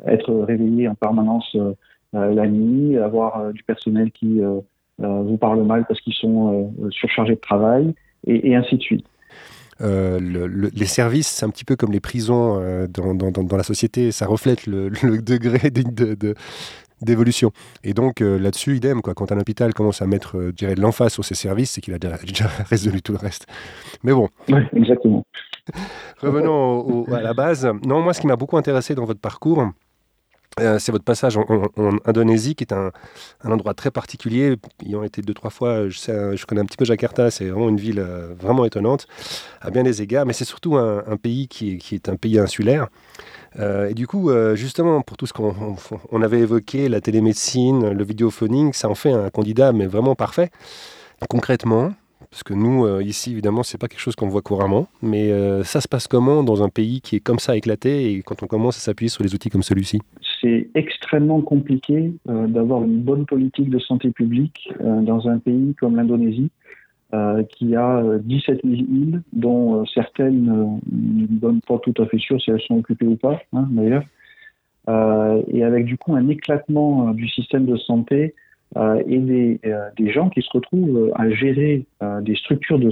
être 0.07 0.33
réveillé 0.33 0.87
en 0.87 0.95
permanence 0.95 1.49
euh, 1.55 1.73
la 2.13 2.47
nuit, 2.47 2.97
avoir 2.97 3.39
euh, 3.39 3.51
du 3.51 3.63
personnel 3.63 4.11
qui 4.11 4.41
euh, 4.41 4.59
vous 4.97 5.37
parle 5.37 5.63
mal 5.63 5.85
parce 5.87 6.01
qu'ils 6.01 6.13
sont 6.13 6.73
surchargés 6.89 7.35
de 7.35 7.39
travail, 7.39 7.93
et, 8.27 8.55
ainsi 8.55 8.75
de 8.75 8.81
suite. 8.81 9.05
le, 9.79 10.47
les 10.47 10.85
services, 10.85 11.27
c'est 11.27 11.45
un 11.45 11.49
petit 11.49 11.63
peu 11.63 11.75
comme 11.75 11.91
les 11.91 12.01
prisons 12.01 12.59
dans, 12.89 13.15
dans, 13.15 13.31
dans, 13.31 13.57
la 13.57 13.63
société, 13.63 14.11
ça 14.11 14.25
reflète 14.25 14.67
le, 14.67 14.89
le 15.03 15.21
degré 15.21 15.71
d'évolution. 17.01 17.51
Et 17.85 17.93
donc 17.93 18.19
là-dessus, 18.19 18.75
idem, 18.75 19.01
quoi. 19.01 19.13
quand 19.13 19.31
un 19.31 19.39
hôpital 19.39 19.73
commence 19.73 20.01
à 20.01 20.05
mettre 20.05 20.37
euh, 20.37 20.51
de 20.51 20.81
l'emphase 20.81 21.13
sur 21.13 21.23
ses 21.23 21.35
services, 21.35 21.71
c'est 21.71 21.81
qu'il 21.81 21.93
a 21.93 21.99
déjà, 21.99 22.17
résolu 22.69 23.01
tout 23.01 23.13
le 23.13 23.19
reste. 23.19 23.47
Mais 24.03 24.11
bon. 24.11 24.27
Oui, 24.49 24.61
exactement. 24.73 25.25
Revenons 26.21 27.05
à 27.13 27.21
la 27.21 27.33
base. 27.33 27.71
Non, 27.85 28.01
moi, 28.01 28.13
ce 28.13 28.19
qui 28.19 28.27
m'a 28.27 28.35
beaucoup 28.35 28.57
intéressé 28.57 28.95
dans 28.95 29.05
votre 29.05 29.21
parcours, 29.21 29.69
euh, 30.59 30.79
c'est 30.79 30.91
votre 30.91 31.03
passage 31.03 31.37
en, 31.37 31.69
Indonésie, 32.05 32.55
qui 32.55 32.63
est 32.63 32.73
un, 32.73 32.91
endroit 33.43 33.73
très 33.73 33.91
particulier. 33.91 34.55
Ayant 34.85 35.03
été 35.03 35.21
deux, 35.21 35.33
trois 35.33 35.49
fois, 35.49 35.89
je, 35.89 35.97
sais, 35.97 36.37
je 36.37 36.45
connais 36.45 36.61
un 36.61 36.65
petit 36.65 36.77
peu 36.77 36.85
Jakarta, 36.85 37.31
c'est 37.31 37.49
vraiment 37.49 37.69
une 37.69 37.79
ville 37.79 37.99
euh, 37.99 38.33
vraiment 38.39 38.65
étonnante, 38.65 39.07
à 39.61 39.71
bien 39.71 39.83
des 39.83 40.01
égards, 40.01 40.25
mais 40.25 40.33
c'est 40.33 40.45
surtout 40.45 40.77
un, 40.77 41.17
pays 41.17 41.47
qui 41.47 41.79
est, 41.91 42.09
un 42.09 42.15
pays 42.15 42.39
insulaire. 42.39 42.87
Euh, 43.59 43.89
et 43.89 43.93
du 43.93 44.07
coup, 44.07 44.31
justement, 44.55 45.01
pour 45.01 45.17
tout 45.17 45.25
ce 45.25 45.33
qu'on 45.33 46.21
avait 46.21 46.39
évoqué, 46.39 46.89
la 46.89 47.01
télémédecine, 47.01 47.89
le 47.89 48.03
vidéophoning, 48.03 48.73
ça 48.73 48.89
en 48.89 48.95
fait 48.95 49.11
un 49.11 49.29
candidat, 49.29 49.71
mais 49.73 49.87
vraiment 49.87 50.15
parfait. 50.15 50.51
Concrètement, 51.29 51.93
parce 52.31 52.43
que 52.43 52.53
nous, 52.53 52.85
euh, 52.85 53.01
ici, 53.01 53.31
évidemment, 53.31 53.63
c'est 53.63 53.79
pas 53.79 53.87
quelque 53.87 53.99
chose 53.99 54.15
qu'on 54.15 54.27
voit 54.27 54.41
couramment. 54.41 54.87
Mais 55.01 55.31
euh, 55.31 55.63
ça 55.63 55.81
se 55.81 55.87
passe 55.87 56.07
comment 56.07 56.43
dans 56.43 56.63
un 56.63 56.69
pays 56.69 57.01
qui 57.01 57.15
est 57.15 57.19
comme 57.19 57.39
ça 57.39 57.57
éclaté 57.57 58.11
et 58.11 58.21
quand 58.21 58.43
on 58.43 58.47
commence 58.47 58.77
à 58.77 58.81
s'appuyer 58.81 59.09
sur 59.09 59.23
des 59.23 59.33
outils 59.33 59.49
comme 59.49 59.63
celui-ci? 59.63 59.99
C'est 60.41 60.69
extrêmement 60.75 61.41
compliqué 61.41 62.13
euh, 62.29 62.47
d'avoir 62.47 62.83
une 62.83 63.01
bonne 63.01 63.25
politique 63.25 63.69
de 63.69 63.79
santé 63.79 64.11
publique 64.11 64.71
dans 64.79 65.27
un 65.27 65.39
pays 65.39 65.75
comme 65.79 65.95
l'Indonésie, 65.95 66.49
qui 67.49 67.75
a 67.75 68.03
17 68.21 68.61
000 68.63 68.75
îles, 68.75 69.21
dont 69.33 69.83
certaines 69.87 70.45
ne 70.91 71.25
donnent 71.25 71.61
pas 71.61 71.79
tout 71.79 71.93
à 71.97 72.05
fait 72.05 72.19
sûr 72.19 72.39
si 72.39 72.51
elles 72.51 72.61
sont 72.61 72.77
occupées 72.77 73.07
ou 73.07 73.15
pas, 73.15 73.41
hein, 73.51 73.67
d'ailleurs. 73.71 74.03
et 75.47 75.63
avec 75.63 75.85
du 75.85 75.97
coup 75.97 76.13
un 76.13 76.29
éclatement 76.29 77.11
du 77.11 77.27
système 77.27 77.65
de 77.65 77.77
santé 77.77 78.35
euh, 78.77 79.01
et 79.07 79.17
des, 79.17 79.59
euh, 79.65 79.89
des, 79.97 80.11
gens 80.11 80.29
qui 80.29 80.41
se 80.43 80.49
retrouvent 80.53 81.11
à 81.15 81.27
gérer 81.31 81.85
euh, 82.03 82.21
des 82.21 82.35
structures 82.35 82.77
de 82.77 82.91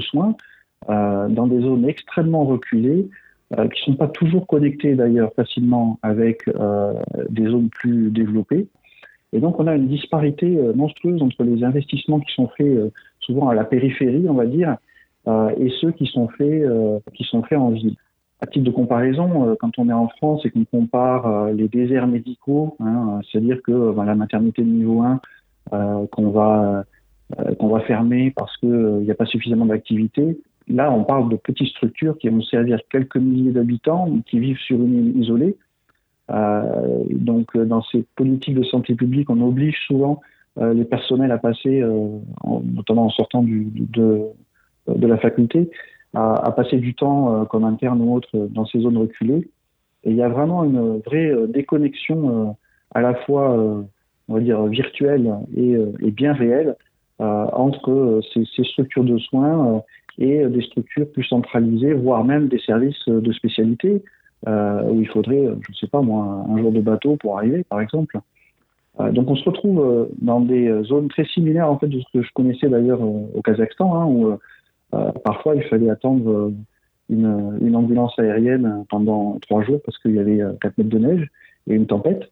soins 0.00 0.36
dans 0.86 1.46
des 1.46 1.60
zones 1.60 1.88
extrêmement 1.88 2.44
reculées, 2.44 3.08
qui 3.56 3.58
ne 3.58 3.92
sont 3.92 3.94
pas 3.94 4.08
toujours 4.08 4.46
connectées 4.46 4.94
d'ailleurs 4.94 5.32
facilement 5.34 5.98
avec 6.02 6.42
des 7.30 7.44
zones 7.46 7.70
plus 7.70 8.10
développées. 8.10 8.66
Et 9.32 9.40
donc 9.40 9.58
on 9.58 9.66
a 9.66 9.76
une 9.76 9.88
disparité 9.88 10.58
monstrueuse 10.74 11.22
entre 11.22 11.42
les 11.44 11.64
investissements 11.64 12.20
qui 12.20 12.34
sont 12.34 12.48
faits 12.58 12.92
souvent 13.20 13.48
à 13.48 13.54
la 13.54 13.64
périphérie, 13.64 14.26
on 14.28 14.34
va 14.34 14.44
dire, 14.44 14.76
et 15.26 15.70
ceux 15.80 15.92
qui 15.92 16.04
sont 16.04 16.28
faits, 16.28 16.64
qui 17.14 17.24
sont 17.24 17.42
faits 17.44 17.58
en 17.58 17.70
ville. 17.70 17.96
À 18.40 18.46
titre 18.46 18.64
de 18.64 18.70
comparaison, 18.70 19.48
euh, 19.48 19.54
quand 19.58 19.78
on 19.78 19.88
est 19.88 19.92
en 19.92 20.08
France 20.08 20.44
et 20.44 20.50
qu'on 20.50 20.64
compare 20.64 21.26
euh, 21.26 21.52
les 21.52 21.68
déserts 21.68 22.08
médicaux, 22.08 22.76
hein, 22.80 23.20
c'est-à-dire 23.30 23.62
que 23.62 23.92
ben, 23.92 24.04
la 24.04 24.14
maternité 24.14 24.62
de 24.62 24.68
niveau 24.68 25.02
1 25.02 25.20
qu'on 26.10 26.30
va 26.30 26.84
fermer 27.86 28.32
parce 28.32 28.56
qu'il 28.58 28.68
n'y 28.68 29.10
a 29.10 29.14
pas 29.14 29.24
suffisamment 29.24 29.66
d'activité, 29.66 30.38
là, 30.68 30.92
on 30.92 31.04
parle 31.04 31.30
de 31.30 31.36
petites 31.36 31.68
structures 31.68 32.18
qui 32.18 32.28
vont 32.28 32.42
servir 32.42 32.80
quelques 32.90 33.16
milliers 33.16 33.52
d'habitants, 33.52 34.08
qui 34.26 34.40
vivent 34.40 34.58
sur 34.58 34.76
une 34.76 34.94
île 34.94 35.22
isolée. 35.22 35.56
Euh, 36.30 37.02
donc, 37.10 37.56
dans 37.56 37.82
ces 37.82 38.04
politiques 38.14 38.56
de 38.56 38.64
santé 38.64 38.94
publique, 38.94 39.30
on 39.30 39.40
oblige 39.40 39.78
souvent 39.86 40.20
les 40.60 40.84
personnels 40.84 41.32
à 41.32 41.38
passer, 41.38 41.82
notamment 42.44 43.06
en 43.06 43.10
sortant 43.10 43.42
de 43.42 45.06
la 45.06 45.16
faculté, 45.16 45.70
à, 46.14 46.52
passer 46.52 46.78
du 46.78 46.94
temps 46.94 47.44
comme 47.46 47.64
interne 47.64 48.00
ou 48.00 48.14
autre 48.14 48.28
dans 48.34 48.66
ces 48.66 48.80
zones 48.80 48.98
reculées. 48.98 49.48
Et 50.04 50.10
il 50.10 50.16
y 50.16 50.22
a 50.22 50.28
vraiment 50.28 50.64
une 50.64 50.98
vraie 50.98 51.32
déconnexion 51.48 52.56
à 52.94 53.00
la 53.00 53.14
fois, 53.14 53.56
on 54.28 54.34
va 54.34 54.40
dire, 54.40 54.64
virtuelle 54.66 55.34
et, 55.56 55.76
bien 56.10 56.32
réelle 56.32 56.76
entre 57.18 58.20
ces, 58.32 58.64
structures 58.64 59.04
de 59.04 59.18
soins 59.18 59.82
et 60.18 60.46
des 60.46 60.62
structures 60.62 61.10
plus 61.10 61.24
centralisées, 61.24 61.94
voire 61.94 62.24
même 62.24 62.48
des 62.48 62.60
services 62.60 63.08
de 63.08 63.32
spécialité, 63.32 64.02
euh, 64.46 64.82
où 64.90 65.00
il 65.00 65.08
faudrait, 65.08 65.42
je 65.42 65.70
ne 65.70 65.74
sais 65.80 65.86
pas 65.86 66.02
moi, 66.02 66.44
un 66.48 66.58
jour 66.58 66.70
de 66.70 66.80
bateau 66.80 67.16
pour 67.16 67.38
arriver, 67.38 67.64
par 67.64 67.80
exemple. 67.80 68.18
Euh, 69.00 69.10
donc 69.10 69.30
on 69.30 69.36
se 69.36 69.44
retrouve 69.44 69.80
euh, 69.80 70.06
dans 70.20 70.40
des 70.40 70.82
zones 70.84 71.08
très 71.08 71.24
similaires 71.24 71.70
en 71.70 71.78
fait 71.78 71.88
de 71.88 71.98
ce 71.98 72.04
que 72.12 72.22
je 72.22 72.30
connaissais 72.32 72.68
d'ailleurs 72.68 73.00
au 73.00 73.40
Kazakhstan, 73.42 73.94
hein, 73.96 74.04
où 74.04 74.38
parfois 75.24 75.56
il 75.56 75.62
fallait 75.64 75.90
attendre 75.90 76.52
une, 77.10 77.58
une, 77.60 77.76
ambulance 77.76 78.18
aérienne 78.18 78.84
pendant 78.88 79.38
trois 79.42 79.62
jours 79.62 79.80
parce 79.84 79.98
qu'il 79.98 80.14
y 80.14 80.18
avait 80.18 80.40
4 80.60 80.78
mètres 80.78 80.90
de 80.90 80.98
neige 80.98 81.28
et 81.66 81.74
une 81.74 81.86
tempête. 81.86 82.30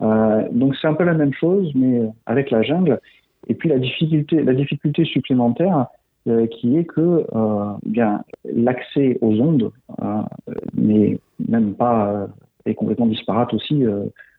donc 0.00 0.76
c'est 0.80 0.86
un 0.86 0.94
peu 0.94 1.04
la 1.04 1.14
même 1.14 1.32
chose, 1.32 1.72
mais 1.74 2.02
avec 2.26 2.50
la 2.50 2.62
jungle. 2.62 3.00
Et 3.48 3.54
puis 3.54 3.68
la 3.68 3.78
difficulté, 3.78 5.04
supplémentaire, 5.04 5.86
euh, 6.26 6.46
qui 6.46 6.76
est 6.78 6.84
que 6.84 7.26
euh, 7.34 8.18
l'accès 8.44 9.18
aux 9.20 9.38
ondes 9.40 9.70
euh, 10.02 11.16
même 11.48 11.74
pas 11.74 12.28
est 12.64 12.74
complètement 12.74 13.06
disparate 13.06 13.52
aussi 13.52 13.84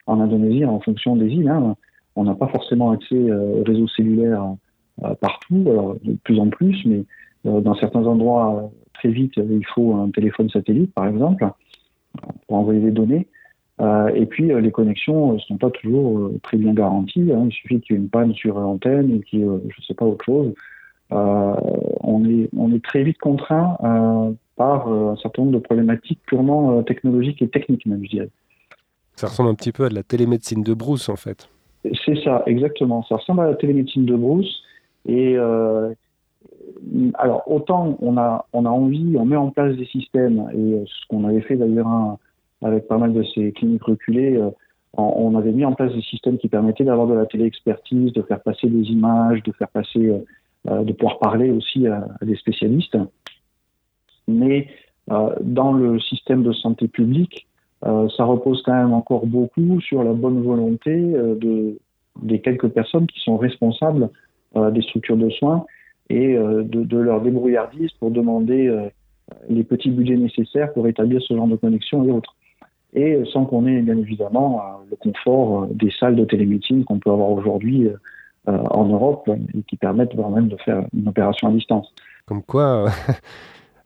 en 0.08 0.20
Indonésie 0.20 0.66
en 0.66 0.80
fonction 0.80 1.16
des 1.16 1.28
îles. 1.28 1.50
Hein. 1.50 1.76
On 2.16 2.24
n'a 2.24 2.34
pas 2.34 2.48
forcément 2.48 2.92
accès 2.92 3.32
au 3.32 3.64
réseau 3.64 3.88
cellulaire 3.90 4.56
partout, 5.20 5.98
de 6.04 6.16
plus 6.24 6.40
en 6.40 6.50
plus, 6.50 6.82
mais 6.86 7.04
dans 7.46 7.76
certains 7.76 8.06
endroits 8.06 8.72
très 8.96 9.10
vite 9.10 9.34
il 9.38 9.66
faut 9.74 9.94
un 9.94 10.10
téléphone 10.10 10.50
satellite 10.50 10.94
par 10.94 11.08
exemple 11.08 11.48
pour 12.48 12.58
envoyer 12.58 12.82
des 12.82 12.92
données. 12.92 13.28
et 13.80 14.26
puis 14.26 14.52
les 14.54 14.72
connexions 14.72 15.34
ne 15.34 15.40
sont 15.40 15.58
pas 15.58 15.70
toujours 15.70 16.32
très 16.44 16.58
bien 16.58 16.74
garanties. 16.74 17.32
Hein. 17.32 17.46
Il 17.46 17.52
suffit 17.52 17.80
qu'il 17.82 17.96
y 17.96 18.00
ait 18.00 18.02
une 18.02 18.10
panne 18.10 18.34
sur 18.34 18.60
l'antenne 18.60 19.14
ou 19.14 19.20
qu'il 19.22 19.40
y 19.40 19.44
ait, 19.44 19.48
je 19.70 19.82
sais 19.86 19.94
pas, 19.94 20.06
autre 20.06 20.26
chose. 20.26 20.54
Euh, 21.12 21.56
on, 22.02 22.26
est, 22.26 22.50
on 22.58 22.74
est 22.74 22.84
très 22.84 23.04
vite 23.04 23.20
contraint 23.20 23.78
euh, 23.84 24.32
par 24.56 24.88
euh, 24.88 25.12
un 25.12 25.16
certain 25.18 25.44
nombre 25.44 25.54
de 25.54 25.60
problématiques 25.60 26.20
purement 26.26 26.82
technologiques 26.84 27.42
et 27.42 27.48
techniques, 27.48 27.86
même, 27.86 28.04
je 28.04 28.10
dirais. 28.10 28.30
Ça 29.16 29.28
ressemble 29.28 29.50
un 29.50 29.56
petit 29.56 29.72
peu 29.72 29.86
à 29.86 29.90
de 29.90 29.96
la 29.96 30.04
télémédecine 30.04 30.64
de 30.64 30.74
Bruce, 30.74 31.10
en 31.10 31.16
fait. 31.16 31.48
C'est 32.06 32.22
ça, 32.24 32.44
exactement. 32.48 33.04
Ça 33.04 33.18
ressemble 33.18 33.42
à 33.42 33.48
la 33.48 33.56
télémédecine 33.56 34.06
de 34.06 34.16
Bruce. 34.16 34.64
Et 35.08 35.38
alors, 37.16 37.44
autant 37.50 37.98
on 38.02 38.18
a, 38.18 38.46
on 38.54 38.66
a 38.66 38.70
envie, 38.70 39.16
on 39.18 39.26
met 39.26 39.36
en 39.36 39.50
place 39.50 39.76
des 39.76 39.86
systèmes, 39.86 40.50
et 40.54 40.84
ce 40.86 41.08
qu'on 41.08 41.26
avait 41.26 41.42
fait 41.42 41.56
d'ailleurs 41.56 42.18
avec 42.62 42.88
pas 42.88 42.98
mal 42.98 43.14
de 43.14 43.24
ces 43.24 43.52
cliniques 43.52 43.84
reculées, 43.84 44.42
on 44.98 45.36
avait 45.36 45.52
mis 45.52 45.66
en 45.66 45.74
place 45.74 45.94
des 45.94 46.02
systèmes 46.02 46.38
qui 46.38 46.48
permettaient 46.48 46.84
d'avoir 46.84 47.08
de 47.08 47.14
la 47.14 47.26
téléexpertise, 47.26 48.14
de 48.14 48.22
faire 48.22 48.42
passer 48.42 48.68
des 48.68 48.92
images, 48.92 49.44
de 49.44 49.52
faire 49.52 49.68
passer 49.70 50.14
euh, 50.68 50.84
de 50.84 50.94
pouvoir 50.94 51.20
parler 51.20 51.52
aussi 51.52 51.86
à, 51.86 52.08
des 52.24 52.36
spécialistes. 52.36 52.98
Mais 54.28 54.68
euh, 55.12 55.36
dans 55.42 55.74
le 55.74 56.00
système 56.00 56.42
de 56.42 56.54
santé 56.54 56.88
publique, 56.88 57.48
euh, 57.86 58.10
ça 58.18 58.24
repose 58.24 58.64
quand 58.66 58.74
même 58.74 58.94
encore 58.94 59.28
beaucoup 59.28 59.80
sur 59.82 60.04
la 60.04 60.14
bonne 60.14 60.42
volonté 60.42 60.96
de, 60.96 61.78
des 62.24 62.42
quelques 62.42 62.70
personnes 62.70 63.06
qui 63.06 63.20
sont 63.20 63.38
responsables 63.38 64.10
des 64.72 64.82
structures 64.84 65.18
de 65.18 65.30
soins 65.32 65.66
et 66.10 66.36
de, 66.36 66.98
leur 66.98 67.22
débrouillardise 67.22 67.92
pour 68.00 68.12
demander 68.12 68.72
les 69.50 69.64
petits 69.64 69.90
budgets 69.90 70.18
nécessaires 70.18 70.72
pour 70.74 70.88
établir 70.88 71.22
ce 71.22 71.36
genre 71.36 71.48
de 71.48 71.56
connexion 71.56 72.06
et 72.06 72.12
autres. 72.12 72.36
Et 72.94 73.22
sans 73.34 73.46
qu'on 73.46 73.66
ait 73.66 73.82
bien 73.82 73.98
évidemment 73.98 74.62
le 74.90 74.96
confort 74.96 75.68
des 75.68 75.92
salles 76.00 76.16
de 76.16 76.26
télémédecine 76.26 76.86
qu'on 76.86 77.00
peut 77.00 77.12
avoir 77.12 77.32
aujourd'hui 77.32 77.90
euh, 78.48 78.58
en 78.70 78.86
Europe 78.86 79.28
et 79.28 79.64
qui 79.64 79.76
permettent 79.76 80.14
même 80.14 80.50
de 80.50 80.58
faire 80.58 80.86
une 80.94 81.08
opération 81.08 81.48
à 81.48 81.52
distance. 81.52 81.92
Comme 82.28 82.44
quoi, 82.44 82.86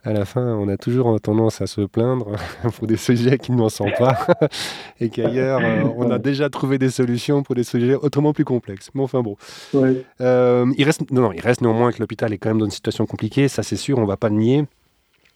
à 0.06 0.14
la 0.14 0.24
fin, 0.24 0.56
on 0.56 0.70
a 0.70 0.78
toujours 0.78 1.20
tendance 1.20 1.62
à 1.62 1.68
se 1.68 1.82
plaindre 1.82 2.32
pour 2.78 2.88
des 2.88 2.96
sujets 2.98 3.38
qui 3.38 3.52
ne 3.52 3.58
n'en 3.58 3.70
sont 3.70 3.92
pas 3.98 4.28
et 5.00 5.10
qu'ailleurs, 5.10 5.60
euh, 5.62 5.84
on 5.98 6.10
a 6.10 6.20
déjà 6.20 6.50
trouvé 6.50 6.78
des 6.78 6.90
solutions 6.90 7.44
pour 7.44 7.56
des 7.56 7.64
sujets 7.64 7.96
autrement 7.96 8.32
plus 8.32 8.46
complexes. 8.46 8.90
Mais 8.94 9.04
enfin 9.04 9.22
bon. 9.22 9.36
Euh, 10.22 10.66
il, 10.78 10.84
reste, 10.86 11.12
non, 11.12 11.24
non, 11.24 11.32
il 11.34 11.42
reste 11.42 11.62
néanmoins 11.62 11.92
que 11.92 12.00
l'hôpital 12.00 12.32
est 12.32 12.38
quand 12.38 12.50
même 12.50 12.60
dans 12.60 12.66
une 12.66 12.72
situation 12.72 13.06
compliquée, 13.06 13.48
ça 13.50 13.62
c'est 13.62 13.76
sûr, 13.76 13.98
on 13.98 14.04
ne 14.04 14.08
va 14.08 14.18
pas 14.18 14.30
le 14.30 14.36
nier. 14.36 14.66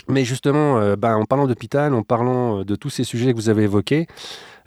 Mais 0.10 0.26
justement, 0.26 0.96
bah, 0.98 1.16
en 1.18 1.24
parlant 1.24 1.48
d'hôpital, 1.48 1.94
en 1.94 2.04
parlant 2.04 2.66
de 2.66 2.76
tous 2.76 2.90
ces 2.90 3.06
sujets 3.06 3.32
que 3.32 3.38
vous 3.38 3.48
avez 3.48 3.64
évoqués, 3.64 4.08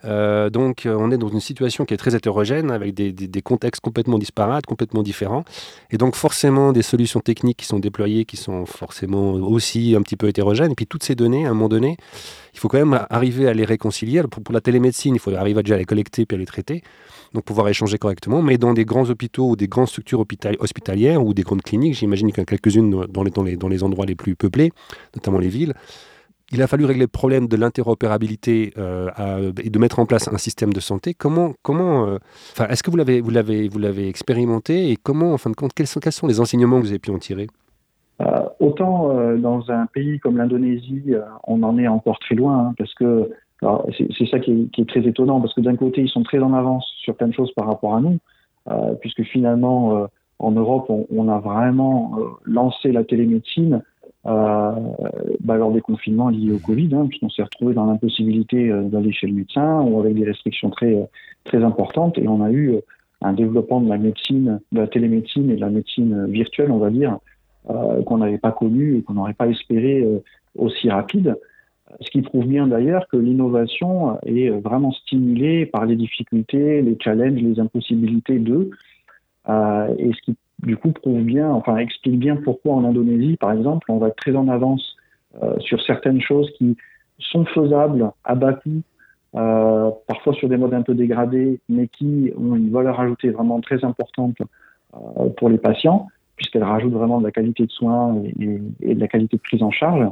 euh, 0.05 0.51
donc, 0.51 0.87
euh, 0.87 0.97
on 0.99 1.11
est 1.11 1.19
dans 1.19 1.29
une 1.29 1.41
situation 1.41 1.85
qui 1.85 1.95
est 1.95 1.97
très 1.97 2.15
hétérogène, 2.15 2.71
avec 2.71 2.95
des, 2.95 3.43
contextes 3.43 3.81
complètement 3.81 4.19
disparates, 4.19 4.67
complètement 4.67 5.03
différents. 5.03 5.45
Et 5.91 5.99
donc, 5.99 6.15
forcément, 6.15 6.73
des 6.73 6.83
solutions 6.83 7.21
techniques 7.21 7.59
qui 7.59 7.67
sont 7.67 7.79
déployées 7.79 8.25
qui 8.25 8.37
sont 8.37 8.67
forcément 8.67 9.33
aussi 9.33 9.95
un 9.97 10.03
petit 10.03 10.17
peu 10.17 10.29
hétérogènes. 10.29 10.73
Et 10.73 10.75
puis, 10.75 10.87
toutes 10.87 11.03
ces 11.03 11.15
données, 11.15 11.47
à 11.47 11.51
un 11.51 11.55
moment 11.55 11.69
donné, 11.69 11.97
il 12.55 12.59
faut 12.61 12.69
quand 12.69 12.79
même 12.79 13.07
arriver 13.11 13.49
à 13.49 13.55
les 13.55 13.65
réconcilier. 13.65 14.23
Pour, 14.23 14.53
la 14.53 14.61
télémédecine, 14.61 15.15
il 15.15 15.19
faut 15.19 15.35
arriver 15.35 15.61
à 15.61 15.63
déjà 15.63 15.77
les 15.77 15.85
collecter 15.85 16.27
puis 16.27 16.37
à 16.37 16.39
les 16.39 16.47
traiter, 16.47 16.83
donc 17.35 17.45
pouvoir 17.45 17.69
échanger 17.69 17.99
correctement. 17.99 18.43
Mais 18.43 18.59
dans 18.59 18.73
des 18.73 18.85
grands 18.85 19.09
hôpitaux 19.09 19.51
ou 19.51 19.57
des 19.57 19.69
grandes 19.69 19.89
structures 19.89 20.25
hospitalières 20.61 21.25
ou 21.25 21.35
des 21.35 21.43
grandes 21.43 21.63
cliniques, 21.63 21.95
j'imagine 21.95 22.29
qu'il 22.29 22.39
y 22.39 22.41
en 22.41 22.45
a 22.45 22.47
quelques-unes 22.47 23.07
dans 23.09 23.69
les 23.69 23.83
endroits 23.83 24.07
les 24.07 24.15
plus 24.15 24.37
peuplés, 24.37 24.73
notamment 25.15 25.39
les 25.39 25.49
villes, 25.49 25.75
il 26.53 26.63
a 26.63 26.67
fallu 26.67 26.85
régler 26.85 27.03
le 27.03 27.09
problème 27.09 27.49
de 27.49 27.57
l'interopérabilité 27.57 28.73
euh, 28.79 29.53
et 29.63 29.71
de 29.71 29.79
mettre 29.79 29.99
en 29.99 30.07
place 30.07 30.29
un 30.29 30.39
système 30.39 30.73
de 30.73 30.81
santé. 30.81 31.13
Comment, 31.13 31.55
comment, 31.63 32.07
euh, 32.07 32.19
est-ce 32.69 32.83
que 32.83 32.91
vous 32.91 32.97
l'avez, 32.97 33.21
vous 33.21 33.31
l'avez, 33.31 33.69
vous 33.69 33.79
l'avez 33.79 34.09
expérimenté 34.09 34.91
et 34.91 34.97
comment, 34.97 35.33
en 35.33 35.39
fin 35.39 35.51
de 35.51 35.57
compte, 35.57 35.73
quels 35.75 35.87
sont, 35.87 36.27
les 36.27 36.41
enseignements 36.41 36.77
que 36.77 36.83
vous 36.83 36.91
avez 36.91 37.01
pu 37.01 37.11
en 37.11 37.19
tirer? 37.19 37.49
Euh, 38.23 38.45
Autant 38.61 39.37
dans 39.37 39.71
un 39.71 39.87
pays 39.87 40.19
comme 40.21 40.39
l'Indonésie, 40.39 41.13
on 41.47 41.63
en 41.63 41.79
est 41.79 41.89
encore 41.89 42.19
très 42.21 42.35
loin, 42.35 42.69
hein, 42.69 42.75
parce 42.79 42.95
que 42.95 43.31
c'est, 43.97 44.27
ça 44.31 44.39
qui 44.39 44.71
est, 44.79 44.89
très 44.89 45.07
étonnant, 45.07 45.41
parce 45.41 45.53
que 45.53 45.61
d'un 45.61 45.77
côté, 45.77 46.03
ils 46.03 46.09
sont 46.09 46.23
très 46.23 46.39
en 46.39 46.55
avance 46.55 46.87
sur 47.03 47.17
plein 47.17 47.29
de 47.29 47.35
choses 47.35 47.53
par 47.53 47.67
rapport 47.67 47.95
à 47.95 48.01
nous, 48.01 48.19
puisque 49.01 49.23
finalement, 49.25 50.09
en 50.39 50.51
Europe, 50.53 50.87
on, 50.89 51.29
a 51.29 51.39
vraiment 51.39 52.19
lancé 52.45 52.93
la 52.93 53.05
télémédecine 53.05 53.83
bah, 54.27 55.57
lors 55.57 55.71
des 55.71 55.81
confinements 55.81 56.29
liés 56.29 56.53
au 56.53 56.59
Covid, 56.59 56.95
hein, 56.95 57.07
puisqu'on 57.07 57.31
s'est 57.31 57.43
retrouvé 57.43 57.75
dans 57.75 57.87
l'impossibilité 57.87 58.71
euh, 58.71 58.83
d'aller 58.83 59.13
chez 59.13 59.27
le 59.27 59.35
médecin 59.35 59.81
ou 59.83 60.01
avec 60.01 60.15
des 60.15 60.25
restrictions 60.25 60.71
très, 60.71 61.09
très 61.45 61.63
importantes. 61.63 62.19
Et 62.19 62.27
on 62.27 62.43
a 62.43 62.51
eu 62.51 62.71
euh, 62.71 62.81
un 63.23 63.33
développement 63.33 63.81
de 63.81 63.89
la 63.89 63.99
médecine, 63.99 64.61
de 64.73 64.81
la 64.81 64.89
télémédecine 64.89 65.51
et 65.51 65.57
de 65.57 65.61
la 65.61 65.71
médecine 65.71 66.27
virtuelle, 66.27 66.73
on 66.73 66.79
va 66.79 66.91
dire, 66.91 67.19
euh, 67.71 68.03
qu'on 68.03 68.19
n'avait 68.19 68.39
pas 68.39 68.53
connu 68.53 68.99
et 68.99 69.03
qu'on 69.03 69.15
n'aurait 69.15 69.35
pas 69.35 69.49
espéré 69.49 70.05
aussi 70.57 70.91
rapide. 70.91 71.37
Ce 72.01 72.11
qui 72.11 72.21
prouve 72.21 72.47
bien 72.47 72.67
d'ailleurs 72.67 73.07
que 73.09 73.17
l'innovation 73.17 74.19
est 74.27 74.51
vraiment 74.51 74.91
stimulée 74.91 75.67
par 75.67 75.87
les 75.87 75.97
difficultés, 75.97 76.83
les 76.83 76.99
challenges, 77.01 77.41
les 77.41 77.61
impossibilités 77.61 78.39
d'eux. 78.39 78.71
Euh, 79.49 79.95
et 79.99 80.13
ce 80.13 80.21
qui 80.23 80.37
du 80.63 80.77
coup 80.77 80.91
prouve 80.93 81.23
bien, 81.23 81.51
enfin 81.51 81.77
explique 81.77 82.19
bien 82.19 82.37
pourquoi 82.37 82.75
en 82.75 82.85
Indonésie, 82.85 83.37
par 83.37 83.53
exemple, 83.53 83.91
on 83.91 83.99
va 83.99 84.09
être 84.09 84.17
très 84.17 84.35
en 84.35 84.49
avance 84.49 84.97
euh, 85.43 85.59
sur 85.61 85.83
certaines 85.83 86.21
choses 86.21 86.51
qui 86.57 86.77
sont 87.19 87.45
faisables 87.47 88.11
à 88.25 88.35
bas 88.35 88.55
coût, 88.55 88.83
euh, 89.35 89.91
parfois 90.07 90.33
sur 90.35 90.49
des 90.49 90.57
modes 90.57 90.75
un 90.75 90.83
peu 90.83 90.95
dégradés, 90.95 91.61
mais 91.69 91.89
qui 91.89 92.33
ont 92.37 92.57
une 92.57 92.71
valeur 92.71 92.99
ajoutée 93.01 93.31
vraiment 93.31 93.61
très 93.61 93.85
importante 93.85 94.37
euh, 94.95 95.29
pour 95.37 95.49
les 95.51 95.59
patients, 95.59 96.09
puisqu'elles 96.37 96.65
rajoutent 96.65 96.93
vraiment 96.93 97.19
de 97.19 97.25
la 97.25 97.33
qualité 97.33 97.67
de 97.67 97.71
soins 97.71 98.23
et, 98.25 98.61
et, 98.81 98.95
de 98.95 99.01
la 99.01 99.09
qualité 99.09 99.37
de 99.37 99.43
prise 99.43 99.63
en 99.63 99.71
charge. 99.71 100.07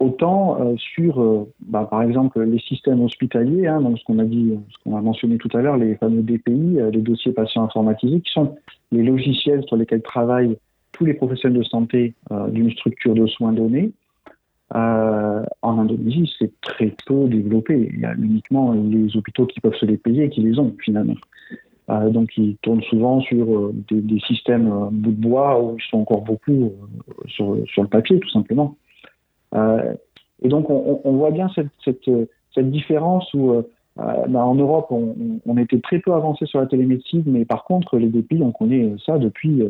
Autant 0.00 0.58
euh, 0.58 0.76
sur, 0.78 1.20
euh, 1.20 1.46
bah, 1.60 1.86
par 1.90 2.02
exemple, 2.02 2.42
les 2.42 2.58
systèmes 2.58 3.02
hospitaliers, 3.02 3.66
hein, 3.66 3.82
donc 3.82 3.98
ce 3.98 4.04
qu'on 4.04 4.18
a 4.18 5.00
mentionné 5.02 5.36
tout 5.36 5.54
à 5.54 5.60
l'heure, 5.60 5.76
les 5.76 5.94
fameux 5.96 6.22
DPI, 6.22 6.80
euh, 6.80 6.90
les 6.90 7.02
dossiers 7.02 7.32
patients 7.32 7.64
informatisés, 7.64 8.22
qui 8.22 8.32
sont 8.32 8.56
les 8.92 9.02
logiciels 9.02 9.62
sur 9.64 9.76
lesquels 9.76 10.00
travaillent 10.00 10.56
tous 10.92 11.04
les 11.04 11.12
professionnels 11.12 11.58
de 11.58 11.64
santé 11.64 12.14
d'une 12.48 12.70
structure 12.72 13.14
de 13.14 13.26
soins 13.26 13.52
donnée. 13.52 13.92
en 14.74 15.44
Indonésie, 15.62 16.30
c'est 16.38 16.50
très 16.60 16.94
peu 17.06 17.28
développé. 17.28 17.90
Il 17.94 18.00
y 18.00 18.04
a 18.04 18.14
uniquement 18.14 18.72
les 18.72 19.16
hôpitaux 19.16 19.46
qui 19.46 19.60
peuvent 19.60 19.76
se 19.76 19.86
les 19.86 19.96
payer 19.96 20.24
et 20.24 20.30
qui 20.30 20.42
les 20.42 20.58
ont 20.58 20.74
finalement. 20.84 21.14
donc 21.88 22.36
ils 22.36 22.56
tournent 22.56 22.82
souvent 22.82 23.20
sur 23.20 23.72
des, 23.88 24.20
systèmes 24.26 24.68
bout 24.90 25.12
de 25.12 25.20
bois 25.20 25.62
où 25.62 25.76
ils 25.78 25.90
sont 25.90 25.98
encore 25.98 26.22
beaucoup 26.22 26.72
sur, 27.28 27.54
le 27.54 27.86
papier 27.88 28.18
tout 28.18 28.30
simplement. 28.30 28.76
Et 29.54 30.48
donc 30.48 30.70
on, 30.70 31.00
on, 31.04 31.12
voit 31.12 31.30
bien 31.30 31.48
cette, 31.54 31.68
cette, 31.84 32.10
cette 32.54 32.70
différence 32.70 33.32
où 33.34 33.62
bah, 33.96 34.44
en 34.44 34.54
Europe 34.54 34.86
on, 34.90 35.40
on, 35.46 35.56
était 35.56 35.80
très 35.80 35.98
peu 35.98 36.12
avancé 36.12 36.46
sur 36.46 36.60
la 36.60 36.66
télémédecine, 36.66 37.24
mais 37.26 37.44
par 37.44 37.64
contre 37.64 37.98
les 37.98 38.08
deux 38.08 38.22
pays 38.22 38.42
on 38.42 38.52
connaît 38.52 38.94
ça 39.04 39.18
depuis 39.18 39.62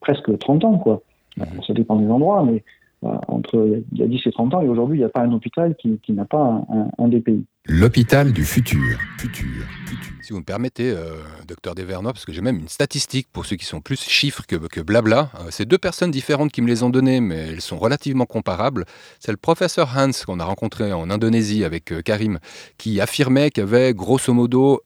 presque 0.00 0.38
30 0.38 0.64
ans 0.64 0.78
quoi. 0.78 1.02
Mhm. 1.36 1.62
Ça 1.66 1.74
dépend 1.74 1.96
des 1.96 2.08
endroits, 2.08 2.44
mais 2.44 2.62
entre 3.02 3.82
il 3.92 3.98
y 3.98 4.02
a 4.02 4.06
10 4.06 4.26
et 4.26 4.32
30 4.32 4.54
ans 4.54 4.62
et 4.62 4.68
aujourd'hui 4.68 4.98
il 4.98 5.00
n'y 5.00 5.06
a 5.06 5.10
pas 5.10 5.22
un 5.22 5.32
hôpital 5.32 5.74
qui, 5.76 5.98
qui 5.98 6.12
n'a 6.12 6.24
pas 6.24 6.64
un, 6.70 6.88
un 6.98 7.08
DPI. 7.08 7.44
L'hôpital 7.68 8.32
du 8.32 8.44
futur. 8.44 8.96
futur. 9.18 9.66
Si 10.26 10.32
vous 10.32 10.40
me 10.40 10.44
permettez, 10.44 10.90
euh, 10.90 11.18
docteur 11.46 11.76
Devernois, 11.76 12.12
parce 12.12 12.24
que 12.24 12.32
j'ai 12.32 12.40
même 12.40 12.58
une 12.58 12.68
statistique 12.68 13.28
pour 13.32 13.46
ceux 13.46 13.54
qui 13.54 13.64
sont 13.64 13.80
plus 13.80 14.00
chiffres 14.00 14.42
que, 14.48 14.56
que 14.56 14.80
blabla. 14.80 15.30
Euh, 15.36 15.50
c'est 15.50 15.66
deux 15.66 15.78
personnes 15.78 16.10
différentes 16.10 16.50
qui 16.50 16.62
me 16.62 16.66
les 16.66 16.82
ont 16.82 16.90
données, 16.90 17.20
mais 17.20 17.36
elles 17.36 17.60
sont 17.60 17.78
relativement 17.78 18.26
comparables. 18.26 18.86
C'est 19.20 19.30
le 19.30 19.36
professeur 19.36 19.92
Hans 19.96 20.10
qu'on 20.26 20.40
a 20.40 20.44
rencontré 20.44 20.92
en 20.92 21.10
Indonésie 21.10 21.62
avec 21.62 21.92
euh, 21.92 22.02
Karim, 22.02 22.40
qui 22.76 23.00
affirmait 23.00 23.52
qu'il 23.52 23.62
y 23.62 23.66
avait 23.66 23.94
grosso 23.94 24.32
modo 24.32 24.82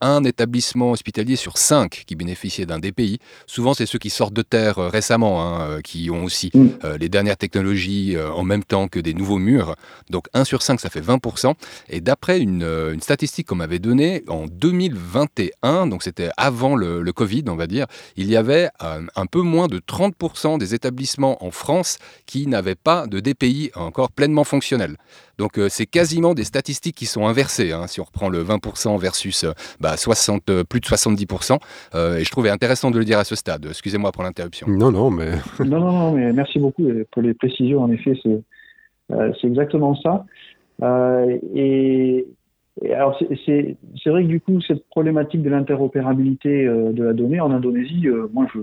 un 0.00 0.22
établissement 0.22 0.92
hospitalier 0.92 1.34
sur 1.34 1.58
cinq 1.58 2.04
qui 2.06 2.14
bénéficiait 2.14 2.66
d'un 2.66 2.78
DPI. 2.78 3.18
Souvent, 3.46 3.74
c'est 3.74 3.86
ceux 3.86 3.98
qui 3.98 4.10
sortent 4.10 4.34
de 4.34 4.42
terre 4.42 4.76
récemment, 4.76 5.42
hein, 5.42 5.80
qui 5.82 6.10
ont 6.10 6.22
aussi 6.22 6.52
mm. 6.54 6.68
les 7.00 7.08
dernières 7.08 7.36
technologies 7.36 8.16
en 8.18 8.44
même 8.44 8.62
temps 8.62 8.86
que 8.86 9.00
des 9.00 9.14
nouveaux 9.14 9.38
murs. 9.38 9.74
Donc 10.10 10.26
1 10.32 10.44
sur 10.44 10.62
5, 10.62 10.80
ça 10.80 10.90
fait 10.90 11.00
20%. 11.00 11.54
Et 11.88 12.00
d'après 12.00 12.15
une, 12.28 12.62
une 12.62 13.00
statistique 13.00 13.46
qu'on 13.46 13.56
m'avait 13.56 13.78
donnée, 13.78 14.22
en 14.28 14.46
2021, 14.46 15.86
donc 15.86 16.02
c'était 16.02 16.30
avant 16.36 16.76
le, 16.76 17.04
Covid, 17.12 17.44
on 17.48 17.56
va 17.56 17.66
dire, 17.66 17.86
il 18.16 18.28
y 18.28 18.36
avait 18.36 18.68
euh, 18.82 19.00
un 19.14 19.26
peu 19.26 19.40
moins 19.40 19.68
de 19.68 19.78
30% 19.78 20.58
des 20.58 20.74
établissements 20.74 21.42
en 21.44 21.50
France 21.50 21.98
qui 22.26 22.46
n'avaient 22.46 22.74
pas 22.74 23.06
de 23.06 23.20
DPI 23.20 23.70
encore 23.74 24.10
pleinement 24.10 24.44
fonctionnel. 24.44 24.96
Donc 25.38 25.58
euh, 25.58 25.68
c'est 25.68 25.86
quasiment 25.86 26.34
des 26.34 26.44
statistiques 26.44 26.96
qui 26.96 27.06
sont 27.06 27.26
inversées, 27.26 27.72
hein, 27.72 27.86
si 27.86 28.00
on 28.00 28.04
reprend 28.04 28.28
le 28.28 28.42
20% 28.42 28.98
versus 28.98 29.44
euh, 29.44 29.52
bah, 29.80 29.96
60, 29.96 30.62
plus 30.64 30.80
de 30.80 30.86
70%. 30.86 31.58
et 32.18 32.24
je 32.24 32.30
trouvais 32.30 32.50
intéressant 32.50 32.90
de 32.90 32.98
le 32.98 33.04
dire 33.04 33.18
à 33.18 33.24
ce 33.24 33.34
stade. 33.34 33.66
Excusez-moi 33.66 34.12
pour 34.12 34.22
l'interruption. 34.22 34.66
Non, 34.68 34.90
non, 34.90 35.10
mais... 35.10 35.32
non, 35.60 35.80
non, 35.80 35.92
non, 35.92 36.12
mais 36.12 36.32
merci 36.32 36.58
beaucoup 36.58 36.86
pour 37.12 37.22
les 37.22 37.34
précisions. 37.34 37.82
En 37.82 37.90
effet, 37.90 38.12
c'est, 38.22 38.42
c'est 39.40 39.46
exactement 39.46 39.94
ça. 40.02 40.24
Et, 40.82 42.26
alors 42.92 43.18
c'est 43.18 44.10
vrai 44.10 44.22
que 44.22 44.28
du 44.28 44.40
coup 44.40 44.60
cette 44.60 44.86
problématique 44.88 45.42
de 45.42 45.48
l'interopérabilité 45.48 46.66
euh, 46.66 46.92
de 46.92 47.04
la 47.04 47.12
donnée 47.14 47.40
en 47.40 47.50
Indonésie, 47.50 48.06
euh, 48.06 48.28
moi 48.32 48.46
je, 48.54 48.60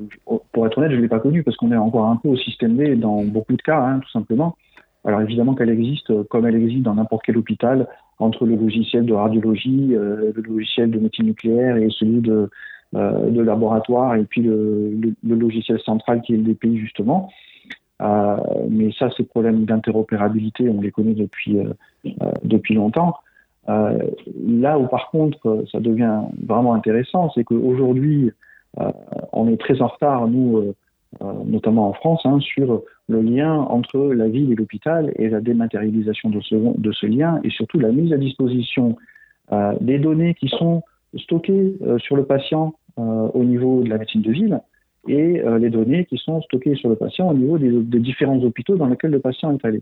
pour 0.52 0.68
être 0.68 0.78
honnête 0.78 0.92
je 0.92 0.98
l'ai 0.98 1.08
pas 1.08 1.20
connue 1.20 1.42
parce 1.42 1.58
qu'on 1.58 1.72
est 1.72 1.78
encore 1.78 2.06
un 2.06 2.18
peu 2.18 2.30
au 2.30 2.38
système 2.38 2.78
D 2.78 2.96
dans 2.96 3.24
beaucoup 3.24 3.54
de 3.54 3.62
cas 3.62 3.80
hein, 3.80 4.00
tout 4.00 4.12
simplement. 4.12 4.56
Alors 5.04 5.22
évidemment 5.22 5.56
qu'elle 5.56 5.72
existe 5.72 6.12
euh, 6.12 6.24
comme 6.30 6.46
elle 6.46 6.56
existe 6.56 6.84
dans 6.84 6.94
n'importe 6.94 7.24
quel 7.26 7.38
hôpital 7.38 7.88
entre 8.20 8.46
le 8.46 8.56
logiciel 8.56 9.06
de 9.06 9.14
radiologie, 9.14 9.88
le 9.88 10.34
logiciel 10.48 10.92
de 10.92 11.00
médecine 11.00 11.26
nucléaire 11.26 11.78
et 11.78 11.90
celui 11.90 12.22
de, 12.22 12.48
de 12.94 13.42
laboratoire 13.42 14.16
et 14.16 14.24
puis 14.24 14.44
le, 14.44 14.94
le, 15.24 15.36
logiciel 15.36 15.80
central 15.80 16.22
qui 16.22 16.36
est 16.36 16.38
le 16.38 16.44
DPI 16.44 16.78
justement. 16.78 17.32
Mais 18.70 18.92
ça 18.98 19.10
ces 19.16 19.24
problèmes 19.24 19.66
d'interopérabilité 19.66 20.70
on 20.70 20.82
les 20.82 20.92
connaît 20.92 21.14
depuis 21.14 21.58
depuis 22.44 22.76
longtemps. 22.76 23.16
Euh, 23.70 23.98
là 24.46 24.78
où 24.78 24.88
par 24.88 25.10
contre 25.10 25.64
ça 25.72 25.80
devient 25.80 26.22
vraiment 26.46 26.74
intéressant, 26.74 27.32
c'est 27.34 27.44
qu'aujourd'hui 27.44 28.32
euh, 28.80 28.92
on 29.32 29.48
est 29.48 29.58
très 29.60 29.82
en 29.82 29.88
retard, 29.88 30.28
nous, 30.28 30.58
euh, 31.22 31.34
notamment 31.46 31.88
en 31.88 31.94
France, 31.94 32.22
hein, 32.26 32.40
sur 32.42 32.82
le 33.08 33.22
lien 33.22 33.54
entre 33.54 34.14
la 34.14 34.28
ville 34.28 34.52
et 34.52 34.56
l'hôpital 34.56 35.14
et 35.16 35.30
la 35.30 35.40
dématérialisation 35.40 36.30
de 36.30 36.42
ce, 36.42 36.56
de 36.56 36.92
ce 36.92 37.06
lien 37.06 37.40
et 37.44 37.50
surtout 37.50 37.80
la 37.80 37.92
mise 37.92 38.12
à 38.14 38.18
disposition 38.18 38.98
des 39.82 40.00
données 40.00 40.34
qui 40.34 40.48
sont 40.48 40.82
stockées 41.16 41.78
sur 41.98 42.16
le 42.16 42.24
patient 42.24 42.74
au 42.98 43.44
niveau 43.44 43.84
de 43.84 43.90
la 43.90 43.98
médecine 44.00 44.22
de 44.22 44.32
ville 44.32 44.62
et 45.08 45.42
les 45.60 45.70
données 45.70 46.06
qui 46.06 46.18
sont 46.18 46.42
stockées 46.44 46.76
sur 46.76 46.90
le 46.90 46.96
patient 46.96 47.30
au 47.30 47.34
niveau 47.34 47.58
des, 47.58 48.00
différents 48.00 48.40
hôpitaux 48.40 48.76
dans 48.76 48.88
lesquels 48.88 49.12
le 49.12 49.20
patient 49.20 49.52
est 49.52 49.66
allé. 49.66 49.82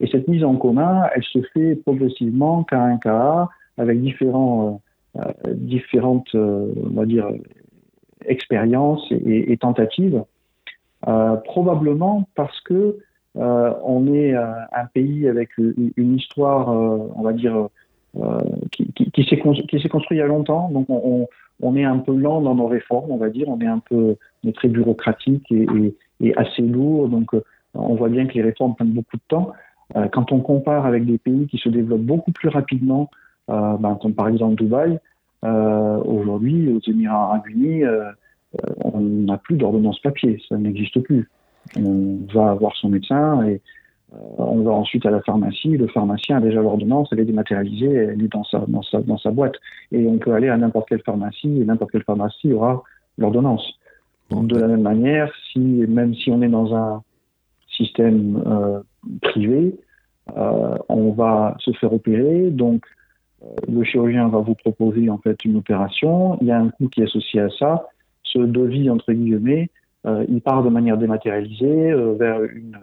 Et 0.00 0.06
cette 0.06 0.28
mise 0.28 0.44
en 0.44 0.56
commun, 0.56 1.08
elle 1.14 1.24
se 1.24 1.40
fait 1.54 1.76
progressivement 1.76 2.64
cas 2.64 2.80
un 2.80 2.98
cas 2.98 3.48
avec 3.76 4.00
différents, 4.00 4.80
euh, 5.16 5.20
euh, 5.46 5.54
différentes, 5.54 6.34
euh, 6.34 6.72
expériences 8.26 9.06
et, 9.12 9.56
tentatives, 9.58 10.24
euh, 11.06 11.36
probablement 11.36 12.28
parce 12.34 12.60
que 12.62 12.98
euh, 13.36 13.72
on 13.84 14.12
est 14.12 14.34
un 14.34 14.86
pays 14.92 15.28
avec 15.28 15.50
une 15.58 16.16
histoire, 16.16 16.68
on 16.68 17.22
va 17.22 17.32
dire, 17.32 17.68
qui, 18.72 18.92
qui, 18.92 19.10
qui 19.12 19.24
s'est 19.24 19.38
construit 19.38 20.18
il 20.18 20.20
y 20.20 20.22
a 20.22 20.26
longtemps. 20.26 20.68
Donc 20.70 20.90
on, 20.90 21.00
on, 21.04 21.28
est 21.76 21.84
un 21.84 21.98
peu 21.98 22.14
lent 22.14 22.40
dans 22.40 22.54
nos 22.54 22.66
réformes, 22.66 23.10
on 23.10 23.16
va 23.16 23.28
dire. 23.30 23.48
On 23.48 23.60
est 23.60 23.66
un 23.66 23.80
peu, 23.80 24.16
on 24.44 24.52
très 24.52 24.68
bureaucratique 24.68 25.50
et, 25.52 25.94
assez 26.36 26.62
lourd. 26.62 27.08
Donc 27.08 27.30
on 27.74 27.94
voit 27.94 28.08
bien 28.08 28.26
que 28.26 28.34
les 28.34 28.42
réformes 28.42 28.74
prennent 28.74 28.92
beaucoup 28.92 29.16
de 29.16 29.22
temps. 29.28 29.52
Euh, 29.96 30.08
quand 30.08 30.32
on 30.32 30.40
compare 30.40 30.86
avec 30.86 31.06
des 31.06 31.18
pays 31.18 31.46
qui 31.46 31.58
se 31.58 31.68
développent 31.68 32.02
beaucoup 32.02 32.32
plus 32.32 32.48
rapidement, 32.48 33.10
euh, 33.50 33.76
ben, 33.78 33.98
comme 34.00 34.14
par 34.14 34.28
exemple 34.28 34.56
Dubaï, 34.56 34.98
euh, 35.44 35.96
aujourd'hui, 35.98 36.72
aux 36.72 36.80
Émirats 36.90 37.24
arabes 37.24 37.46
unis, 37.48 37.84
on 38.82 39.00
n'a 39.00 39.38
plus 39.38 39.56
d'ordonnance 39.56 40.00
papier, 40.00 40.40
ça 40.48 40.56
n'existe 40.56 41.00
plus. 41.00 41.28
On 41.76 42.18
va 42.32 42.54
voir 42.54 42.74
son 42.76 42.88
médecin 42.88 43.46
et 43.46 43.60
on 44.12 44.62
va 44.62 44.72
ensuite 44.72 45.04
à 45.06 45.10
la 45.10 45.20
pharmacie. 45.20 45.76
Le 45.76 45.86
pharmacien 45.86 46.38
a 46.38 46.40
déjà 46.40 46.62
l'ordonnance, 46.62 47.08
elle 47.12 47.20
est 47.20 47.24
dématérialisée, 47.24 47.92
elle 47.92 48.22
est 48.22 48.32
dans 48.32 48.44
sa, 48.44 48.64
dans 48.66 48.82
sa, 48.82 49.00
dans 49.00 49.18
sa 49.18 49.30
boîte. 49.30 49.56
Et 49.92 50.06
on 50.06 50.18
peut 50.18 50.32
aller 50.32 50.48
à 50.48 50.56
n'importe 50.56 50.88
quelle 50.88 51.02
pharmacie 51.02 51.60
et 51.60 51.64
n'importe 51.64 51.92
quelle 51.92 52.04
pharmacie 52.04 52.52
aura 52.52 52.82
l'ordonnance. 53.18 53.78
De 54.30 54.58
la 54.58 54.66
même 54.66 54.82
manière, 54.82 55.32
si, 55.52 55.58
même 55.58 56.14
si 56.14 56.30
on 56.30 56.42
est 56.42 56.48
dans 56.48 56.74
un 56.74 57.02
système 57.68 58.42
euh, 58.46 58.80
privé, 59.22 59.78
euh, 60.36 60.76
on 60.88 61.12
va 61.12 61.56
se 61.60 61.70
faire 61.72 61.92
opérer. 61.92 62.50
Donc, 62.50 62.84
euh, 63.42 63.46
le 63.68 63.84
chirurgien 63.84 64.28
va 64.28 64.38
vous 64.38 64.54
proposer 64.54 65.08
en 65.08 65.18
fait 65.18 65.44
une 65.44 65.56
opération. 65.56 66.38
Il 66.40 66.46
y 66.46 66.50
a 66.50 66.58
un 66.58 66.68
coût 66.68 66.88
qui 66.88 67.00
est 67.00 67.04
associé 67.04 67.40
à 67.40 67.48
ça. 67.58 67.86
Ce 68.22 68.38
devis 68.38 68.90
entre 68.90 69.12
guillemets, 69.12 69.70
il 70.28 70.40
part 70.40 70.62
de 70.62 70.70
manière 70.70 70.96
dématérialisée 70.96 71.92
vers 72.18 72.42
une, 72.42 72.78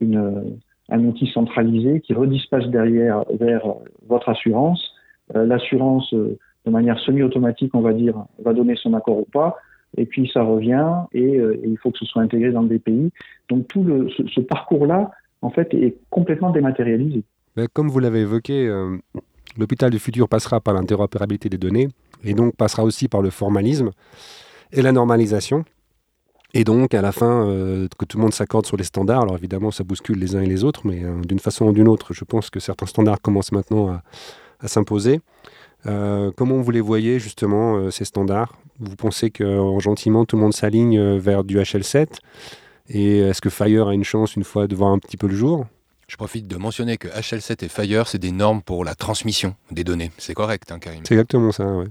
une, 0.00 0.58
un 0.88 1.04
outil 1.04 1.26
centralisé 1.32 2.00
qui 2.00 2.14
redispatche 2.14 2.66
derrière 2.66 3.24
vers 3.38 3.62
votre 4.06 4.28
assurance. 4.28 4.94
L'assurance, 5.32 6.12
de 6.12 6.70
manière 6.70 6.98
semi-automatique, 6.98 7.74
on 7.74 7.80
va 7.80 7.92
dire, 7.92 8.14
va 8.42 8.52
donner 8.52 8.74
son 8.76 8.94
accord 8.94 9.18
ou 9.18 9.26
pas 9.30 9.56
et 9.96 10.06
puis 10.06 10.30
ça 10.32 10.42
revient 10.42 10.86
et, 11.12 11.40
il 11.64 11.76
faut 11.78 11.90
que 11.90 11.98
ce 11.98 12.04
soit 12.04 12.22
intégré 12.22 12.52
dans 12.52 12.62
le 12.62 12.68
DPI. 12.68 13.10
Donc 13.48 13.68
tout 13.68 13.84
ce, 14.16 14.40
parcours-là, 14.40 15.10
en 15.42 15.50
fait, 15.50 15.72
est 15.74 15.96
complètement 16.10 16.50
dématérialisé. 16.50 17.22
Comme 17.72 17.88
vous 17.88 17.98
l'avez 17.98 18.20
évoqué, 18.20 18.68
euh, 18.68 18.96
l'hôpital 19.58 19.90
du 19.90 19.98
futur 19.98 20.28
passera 20.28 20.60
par 20.60 20.74
l'interopérabilité 20.74 21.48
des 21.48 21.58
données 21.58 21.88
et 22.24 22.34
donc 22.34 22.56
passera 22.56 22.84
aussi 22.84 23.08
par 23.08 23.22
le 23.22 23.30
formalisme 23.30 23.90
et 24.72 24.82
la 24.82 24.92
normalisation. 24.92 25.64
Et 26.52 26.64
donc, 26.64 26.94
à 26.94 27.02
la 27.02 27.12
fin, 27.12 27.46
euh, 27.46 27.86
que 27.98 28.04
tout 28.04 28.16
le 28.16 28.22
monde 28.22 28.34
s'accorde 28.34 28.66
sur 28.66 28.76
les 28.76 28.84
standards. 28.84 29.22
Alors 29.22 29.36
évidemment, 29.36 29.70
ça 29.70 29.84
bouscule 29.84 30.18
les 30.18 30.34
uns 30.34 30.40
et 30.40 30.46
les 30.46 30.64
autres, 30.64 30.82
mais 30.84 31.04
euh, 31.04 31.20
d'une 31.20 31.38
façon 31.38 31.66
ou 31.66 31.72
d'une 31.72 31.88
autre, 31.88 32.12
je 32.12 32.24
pense 32.24 32.50
que 32.50 32.58
certains 32.58 32.86
standards 32.86 33.20
commencent 33.20 33.52
maintenant 33.52 33.88
à, 33.88 34.02
à 34.60 34.68
s'imposer. 34.68 35.20
comment 35.84 36.60
vous 36.60 36.70
les 36.70 36.80
voyez 36.80 37.18
justement, 37.18 37.90
ces 37.90 38.04
standards? 38.04 38.52
Vous 38.80 38.96
pensez 38.96 39.30
que 39.30 39.44
gentiment, 39.78 40.24
tout 40.24 40.36
le 40.36 40.42
monde 40.42 40.54
s'aligne 40.54 41.16
vers 41.18 41.44
du 41.44 41.58
HL7 41.58 42.08
et 42.90 43.18
est-ce 43.20 43.40
que 43.40 43.50
Fire 43.50 43.88
a 43.88 43.94
une 43.94 44.04
chance 44.04 44.36
une 44.36 44.44
fois 44.44 44.66
de 44.66 44.74
voir 44.74 44.90
un 44.90 44.98
petit 44.98 45.16
peu 45.16 45.28
le 45.28 45.34
jour? 45.34 45.66
Je 46.10 46.16
profite 46.16 46.48
de 46.48 46.56
mentionner 46.56 46.96
que 46.96 47.06
HL7 47.06 47.64
et 47.64 47.68
Fire, 47.68 48.08
c'est 48.08 48.18
des 48.18 48.32
normes 48.32 48.62
pour 48.62 48.84
la 48.84 48.96
transmission 48.96 49.54
des 49.70 49.84
données. 49.84 50.10
C'est 50.18 50.34
correct, 50.34 50.72
hein, 50.72 50.80
Karim? 50.80 51.02
C'est 51.04 51.14
exactement 51.14 51.52
ça, 51.52 51.64
oui. 51.64 51.86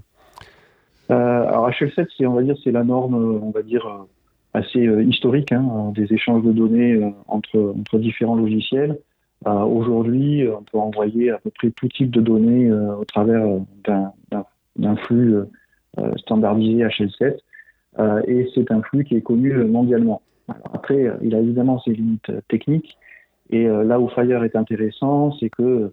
Euh, 1.10 1.48
alors 1.48 1.70
HL7, 1.70 2.06
c'est, 2.16 2.26
on 2.26 2.34
va 2.34 2.42
dire, 2.42 2.54
c'est 2.62 2.70
la 2.70 2.84
norme, 2.84 3.14
euh, 3.14 3.40
on 3.42 3.50
va 3.50 3.62
dire, 3.62 3.86
euh, 3.86 4.04
assez 4.52 4.80
historique 4.80 5.52
hein, 5.52 5.92
des 5.94 6.12
échanges 6.12 6.42
de 6.42 6.52
données 6.52 7.00
entre, 7.28 7.74
entre 7.78 7.98
différents 7.98 8.34
logiciels. 8.34 8.98
aujourd'hui, 9.46 10.46
on 10.48 10.62
peut 10.62 10.78
envoyer 10.78 11.30
à 11.30 11.38
peu 11.38 11.50
près 11.50 11.70
tout 11.70 11.88
type 11.88 12.10
de 12.10 12.20
données 12.20 12.72
au 12.72 13.04
travers 13.04 13.46
d'un, 13.84 14.96
flux 15.06 15.36
standardisé 16.16 16.84
HL7. 16.84 17.36
et 18.26 18.48
c'est 18.54 18.70
un 18.72 18.82
flux 18.82 19.04
qui 19.04 19.16
est 19.16 19.22
connu 19.22 19.52
mondialement 19.64 20.20
après, 20.72 21.10
il 21.22 21.34
a 21.34 21.38
évidemment 21.38 21.80
ses 21.80 21.92
limites 21.92 22.30
techniques. 22.48 22.96
Et 23.50 23.66
euh, 23.66 23.84
là 23.84 24.00
où 24.00 24.08
Fire 24.08 24.44
est 24.44 24.56
intéressant, 24.56 25.32
c'est 25.38 25.50
que 25.50 25.92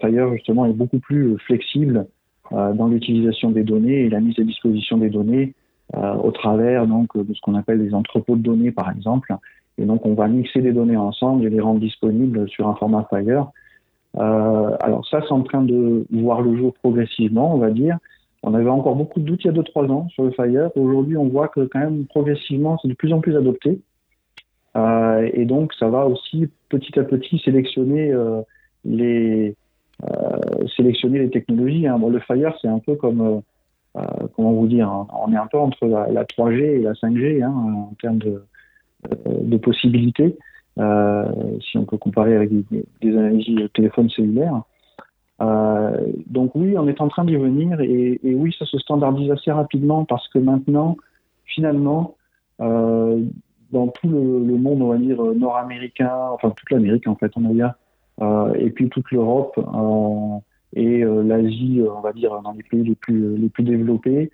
Fire 0.00 0.32
justement 0.32 0.66
est 0.66 0.72
beaucoup 0.72 0.98
plus 0.98 1.38
flexible 1.38 2.06
dans 2.50 2.88
l'utilisation 2.88 3.50
des 3.50 3.64
données 3.64 4.04
et 4.04 4.10
la 4.10 4.20
mise 4.20 4.38
à 4.38 4.42
disposition 4.42 4.98
des 4.98 5.08
données 5.08 5.54
au 5.96 6.30
travers 6.32 6.86
donc 6.86 7.16
de 7.16 7.32
ce 7.34 7.40
qu'on 7.40 7.54
appelle 7.54 7.78
des 7.78 7.94
entrepôts 7.94 8.36
de 8.36 8.42
données 8.42 8.72
par 8.72 8.90
exemple. 8.90 9.34
Et 9.78 9.84
donc 9.84 10.04
on 10.06 10.14
va 10.14 10.28
mixer 10.28 10.60
des 10.60 10.72
données 10.72 10.96
ensemble 10.96 11.44
et 11.44 11.50
les 11.50 11.60
rendre 11.60 11.80
disponibles 11.80 12.48
sur 12.48 12.68
un 12.68 12.74
format 12.74 13.06
Fire. 13.10 13.48
alors 14.16 15.06
ça 15.10 15.20
c'est 15.22 15.32
en 15.32 15.42
train 15.42 15.62
de 15.62 16.06
voir 16.10 16.42
le 16.42 16.56
jour 16.56 16.74
progressivement, 16.74 17.54
on 17.54 17.58
va 17.58 17.70
dire. 17.70 17.98
On 18.46 18.52
avait 18.52 18.68
encore 18.68 18.94
beaucoup 18.94 19.20
de 19.20 19.24
doutes 19.24 19.42
il 19.44 19.46
y 19.46 19.50
a 19.50 19.54
2-3 19.54 19.90
ans 19.90 20.08
sur 20.10 20.24
le 20.24 20.30
Fire. 20.32 20.70
Aujourd'hui, 20.76 21.16
on 21.16 21.28
voit 21.28 21.48
que 21.48 21.64
quand 21.64 21.78
même 21.78 22.04
progressivement, 22.04 22.78
c'est 22.80 22.88
de 22.88 22.94
plus 22.94 23.10
en 23.14 23.20
plus 23.20 23.36
adopté. 23.38 23.80
Euh, 24.76 25.30
et 25.32 25.46
donc, 25.46 25.72
ça 25.72 25.88
va 25.88 26.06
aussi 26.06 26.48
petit 26.68 26.98
à 26.98 27.04
petit 27.04 27.38
sélectionner 27.38 28.12
euh, 28.12 28.42
les 28.84 29.56
euh, 30.02 30.66
sélectionner 30.76 31.20
les 31.20 31.30
technologies. 31.30 31.86
Hein. 31.86 31.98
Le 32.06 32.18
Fire, 32.18 32.54
c'est 32.60 32.68
un 32.68 32.80
peu 32.80 32.96
comme 32.96 33.40
comment 34.34 34.52
vous 34.52 34.66
dire, 34.66 34.88
hein. 34.88 35.06
on 35.24 35.32
est 35.32 35.36
un 35.36 35.46
peu 35.46 35.58
entre 35.58 35.86
la, 35.86 36.24
3G 36.24 36.60
et 36.60 36.78
la 36.80 36.92
5G 36.92 37.42
hein, 37.42 37.50
en 37.50 37.94
termes 38.00 38.18
de, 38.18 38.44
de 39.24 39.56
possibilités. 39.56 40.36
si 40.76 41.78
on 41.78 41.84
peut 41.84 41.98
comparer 41.98 42.34
avec 42.34 42.50
des, 42.50 42.84
des 43.00 43.16
analyses 43.16 43.54
de 43.54 43.66
téléphone 43.68 44.10
cellulaire. 44.10 44.62
Euh, 45.40 46.06
donc 46.26 46.52
oui, 46.54 46.76
on 46.78 46.86
est 46.86 47.00
en 47.00 47.08
train 47.08 47.24
d'y 47.24 47.36
venir 47.36 47.80
et, 47.80 48.20
oui, 48.22 48.54
ça 48.58 48.66
se 48.66 48.78
standardise 48.78 49.30
assez 49.30 49.50
rapidement 49.50 50.04
parce 50.04 50.28
que 50.28 50.38
maintenant, 50.38 50.96
finalement, 51.44 52.16
euh, 52.60 53.20
dans 53.72 53.88
tout 53.88 54.08
le, 54.08 54.18
monde, 54.18 54.82
on 54.82 54.88
va 54.88 54.98
dire 54.98 55.20
nord-américain, 55.22 56.12
enfin 56.30 56.50
toute 56.50 56.70
l'Amérique 56.70 57.08
en 57.08 57.16
fait, 57.16 57.32
on 57.36 57.40
dire, 57.52 57.74
euh, 58.22 58.54
et 58.54 58.70
puis 58.70 58.88
toute 58.88 59.10
l'Europe 59.10 59.58
euh, 59.58 60.38
et 60.74 61.04
euh, 61.04 61.22
l'Asie, 61.22 61.82
on 61.94 62.00
va 62.00 62.12
dire 62.12 62.40
dans 62.42 62.52
les 62.52 62.62
pays 62.62 62.82
les 62.82 62.94
plus 63.48 63.64
développés, 63.64 64.30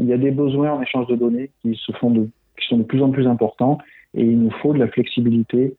il 0.00 0.06
y 0.06 0.12
a 0.12 0.18
des 0.18 0.32
besoins 0.32 0.72
en 0.72 0.82
échange 0.82 1.06
de 1.06 1.14
données 1.14 1.50
qui 1.62 1.80
sont 2.00 2.10
de 2.10 2.82
plus 2.82 3.00
en 3.00 3.10
plus 3.10 3.28
importants 3.28 3.78
et 4.12 4.24
il 4.24 4.40
nous 4.40 4.50
faut 4.60 4.72
de 4.72 4.78
la 4.80 4.88
flexibilité, 4.88 5.76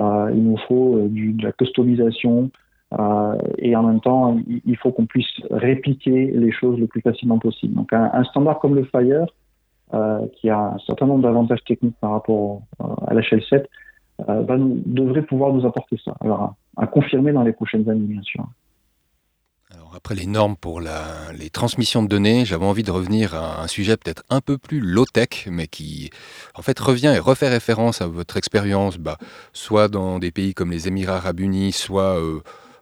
il 0.00 0.42
nous 0.42 0.56
faut 0.66 0.98
de 0.98 1.42
la 1.42 1.52
customisation, 1.52 2.50
euh, 2.98 3.36
et 3.58 3.74
en 3.74 3.82
même 3.82 4.00
temps, 4.00 4.38
il, 4.64 4.76
faut 4.76 4.92
qu'on 4.92 5.06
puisse 5.06 5.26
répliquer 5.50 6.30
les 6.30 6.52
choses 6.52 6.78
le 6.78 6.86
plus 6.86 7.00
facilement 7.00 7.38
possible. 7.38 7.74
Donc 7.74 7.92
un, 7.92 8.24
standard 8.24 8.58
comme 8.60 8.74
le 8.74 8.84
Fire, 8.84 9.26
euh, 9.94 10.26
qui 10.34 10.50
a 10.50 10.74
un 10.74 10.78
certain 10.78 11.06
nombre 11.06 11.22
d'avantages 11.22 11.64
techniques 11.64 11.96
par 12.00 12.12
rapport 12.12 12.62
euh, 12.80 12.84
à 13.06 13.14
la 13.14 13.22
Shell 13.22 13.42
7, 13.42 13.68
va 14.26 14.56
nous, 14.56 14.82
devrait 14.86 15.22
pouvoir 15.22 15.52
nous 15.52 15.66
apporter 15.66 15.98
ça. 16.02 16.14
Alors 16.20 16.54
à, 16.76 16.86
confirmer 16.86 17.32
dans 17.32 17.42
les 17.42 17.52
prochaines 17.52 17.88
années, 17.90 18.06
bien 18.06 18.22
sûr. 18.22 18.46
Alors 19.74 19.92
après 19.96 20.14
les 20.14 20.26
normes 20.26 20.56
pour 20.56 20.80
les 20.80 21.50
transmissions 21.50 22.02
de 22.02 22.08
données, 22.08 22.44
j'avais 22.44 22.64
envie 22.64 22.84
de 22.84 22.90
revenir 22.90 23.34
à 23.34 23.62
un 23.62 23.66
sujet 23.66 23.96
peut-être 23.96 24.22
un 24.30 24.40
peu 24.40 24.58
plus 24.58 24.80
low-tech, 24.80 25.48
mais 25.50 25.66
qui 25.66 26.10
en 26.54 26.62
fait 26.62 26.78
revient 26.78 27.12
et 27.14 27.18
refait 27.18 27.48
référence 27.48 28.00
à 28.00 28.06
votre 28.06 28.36
expérience, 28.36 28.98
bah, 28.98 29.18
soit 29.52 29.88
dans 29.88 30.18
des 30.18 30.30
pays 30.30 30.54
comme 30.54 30.70
les 30.70 30.86
Émirats 30.86 31.16
arabes 31.16 31.40
unis, 31.40 31.72
soit 31.72 32.16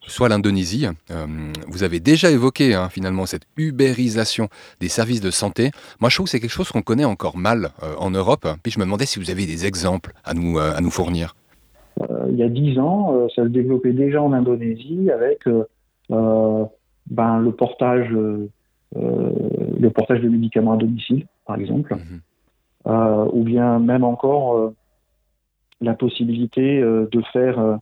soit 0.06 0.28
l'Indonésie. 0.28 0.86
Euh, 1.10 1.26
vous 1.68 1.82
avez 1.82 2.00
déjà 2.00 2.30
évoqué 2.30 2.74
hein, 2.74 2.88
finalement 2.88 3.26
cette 3.26 3.44
ubérisation 3.56 4.48
des 4.80 4.88
services 4.88 5.20
de 5.20 5.30
santé. 5.30 5.70
Moi, 6.00 6.10
je 6.10 6.16
trouve 6.16 6.26
que 6.26 6.30
c'est 6.30 6.40
quelque 6.40 6.50
chose 6.50 6.70
qu'on 6.70 6.82
connaît 6.82 7.04
encore 7.04 7.36
mal 7.36 7.70
euh, 7.82 7.94
en 7.98 8.10
Europe. 8.10 8.46
Puis 8.62 8.72
je 8.72 8.78
me 8.78 8.84
demandais 8.84 9.06
si 9.06 9.18
vous 9.18 9.30
avez 9.30 9.46
des 9.46 9.66
exemples 9.66 10.12
à 10.24 10.34
nous, 10.34 10.58
euh, 10.58 10.74
à 10.74 10.80
nous 10.80 10.90
fournir. 10.90 11.34
il 12.30 12.36
y 12.36 12.42
a 12.42 12.48
dix 12.48 12.78
ans, 12.78 13.28
ça 13.34 13.44
se 13.44 13.48
développait 13.48 13.92
déjà 13.92 14.20
en 14.20 14.32
Indonésie 14.32 15.10
avec 15.10 15.44
ben, 16.10 17.38
le 17.38 17.52
portage, 17.52 18.10
le 18.10 19.88
portage 19.90 20.20
de 20.20 20.28
médicaments 20.28 20.72
à 20.72 20.76
domicile, 20.76 21.26
par 21.46 21.56
exemple, 21.56 21.94
mhm. 21.94 23.28
ou 23.32 23.42
bien 23.42 23.78
même 23.78 24.04
encore 24.04 24.72
la 25.80 25.94
possibilité 25.94 26.80
de 26.80 27.22
faire 27.32 27.78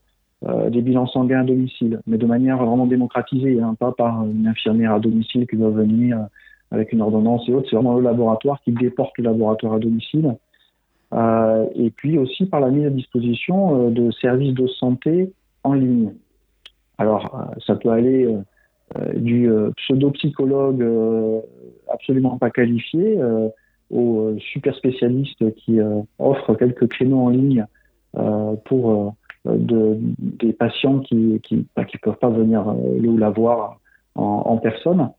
euh, 0.48 0.70
des 0.70 0.82
bilans 0.82 1.06
sanguins 1.06 1.42
à 1.42 1.44
domicile, 1.44 2.00
mais 2.08 2.18
de 2.18 2.26
manière 2.26 2.56
vraiment 2.56 2.87
démocratisée, 2.87 3.61
hein, 3.61 3.76
pas 3.78 3.92
par 3.92 4.24
une 4.24 4.48
infirmière 4.48 4.92
à 4.94 4.98
domicile 4.98 5.46
qui 5.46 5.56
doit 5.56 5.70
venir 5.70 6.18
euh, 6.18 6.22
avec 6.72 6.92
une 6.92 7.00
ordonnance 7.00 7.48
et 7.48 7.54
autres. 7.54 7.68
C'est 7.70 7.76
vraiment 7.76 7.94
le 7.94 8.02
laboratoire 8.02 8.61
qui 8.64 8.72
déporte 8.72 9.16
le 9.18 9.24
laboratoire 9.24 9.74
à 9.74 9.78
domicile. 9.78 10.35
Euh, 11.12 11.66
et 11.76 11.90
puis 11.90 12.18
aussi 12.18 12.46
par 12.46 12.58
la 12.58 12.70
mise 12.70 12.87
à 12.87 12.90
disposition 12.90 13.90
de 13.90 14.11
services 14.11 14.54
de 14.54 14.66
santé 14.66 15.32
en 15.62 15.74
ligne. 15.74 16.12
Alors, 16.98 17.50
ça 17.66 17.74
peut 17.74 17.90
aller 17.90 18.28
du 19.14 19.50
pseudo-psychologue 19.76 20.87
absolument 21.88 22.38
pas 22.38 22.50
qualifié 22.50 23.18
au 23.90 24.35
super 24.38 24.74
spécialiste 24.76 25.55
qui 25.57 25.78
offre 26.18 26.55
quelques 26.55 26.88
créneaux 26.88 27.20
en 27.20 27.31
ligne 27.31 27.66
pour 28.64 29.14
de, 29.44 29.98
des 30.18 30.52
patients 30.52 31.00
qui 31.00 31.14
ne 31.14 31.62
bah, 31.74 31.85
qui 31.85 31.98
peuvent 31.98 32.18
pas 32.18 32.31
venir 32.31 32.68
euh, 32.68 32.98
le 33.00 33.09
ou 33.09 33.18
la 33.18 33.31
voir 33.31 33.78
en, 34.14 34.57
personne. 34.59 35.11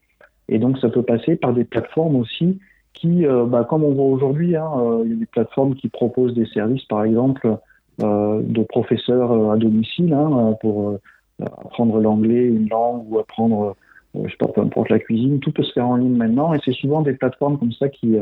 Et 0.50 0.60
donc, 0.60 0.78
ça 0.80 0.90
peut 0.90 1.04
passer 1.04 1.36
par 1.36 1.54
des 1.54 1.64
plateformes 1.64 2.16
aussi 2.16 2.60
qui, 2.94 3.26
euh, 3.26 3.46
bah, 3.46 3.66
comme 3.68 3.84
on 3.84 3.94
voit 3.94 4.06
aujourd'hui, 4.06 4.56
hein, 4.56 4.70
euh, 4.78 5.02
il 5.06 5.12
y 5.12 5.16
a 5.16 5.18
des 5.18 5.26
plateformes 5.26 5.76
qui 5.76 5.90
proposent 5.90 6.36
des 6.36 6.46
services, 6.48 6.86
par 6.86 7.04
exemple, 7.04 7.58
euh, 8.04 8.42
de 8.44 8.64
professeurs 8.64 9.52
à 9.52 9.58
domicile 9.58 10.14
hein, 10.14 10.56
pour 10.62 10.98
apprendre 11.42 12.00
l'anglais, 12.00 12.46
une 12.46 12.70
langue 12.70 13.12
ou 13.12 13.20
apprendre, 13.20 13.76
je 14.16 14.30
sais 14.30 14.38
pas, 14.38 14.48
peu 14.48 14.62
importe 14.62 14.90
la 14.90 15.00
cuisine. 15.00 15.40
Tout 15.40 15.52
peut 15.52 15.64
se 15.64 15.74
faire 15.74 15.88
en 15.88 15.98
ligne 15.98 16.16
maintenant 16.16 16.54
et 16.54 16.60
c'est 16.64 16.74
souvent 16.74 17.02
des 17.02 17.14
plateformes 17.14 17.58
comme 17.58 17.72
ça 17.72 17.90
qui, 17.90 18.16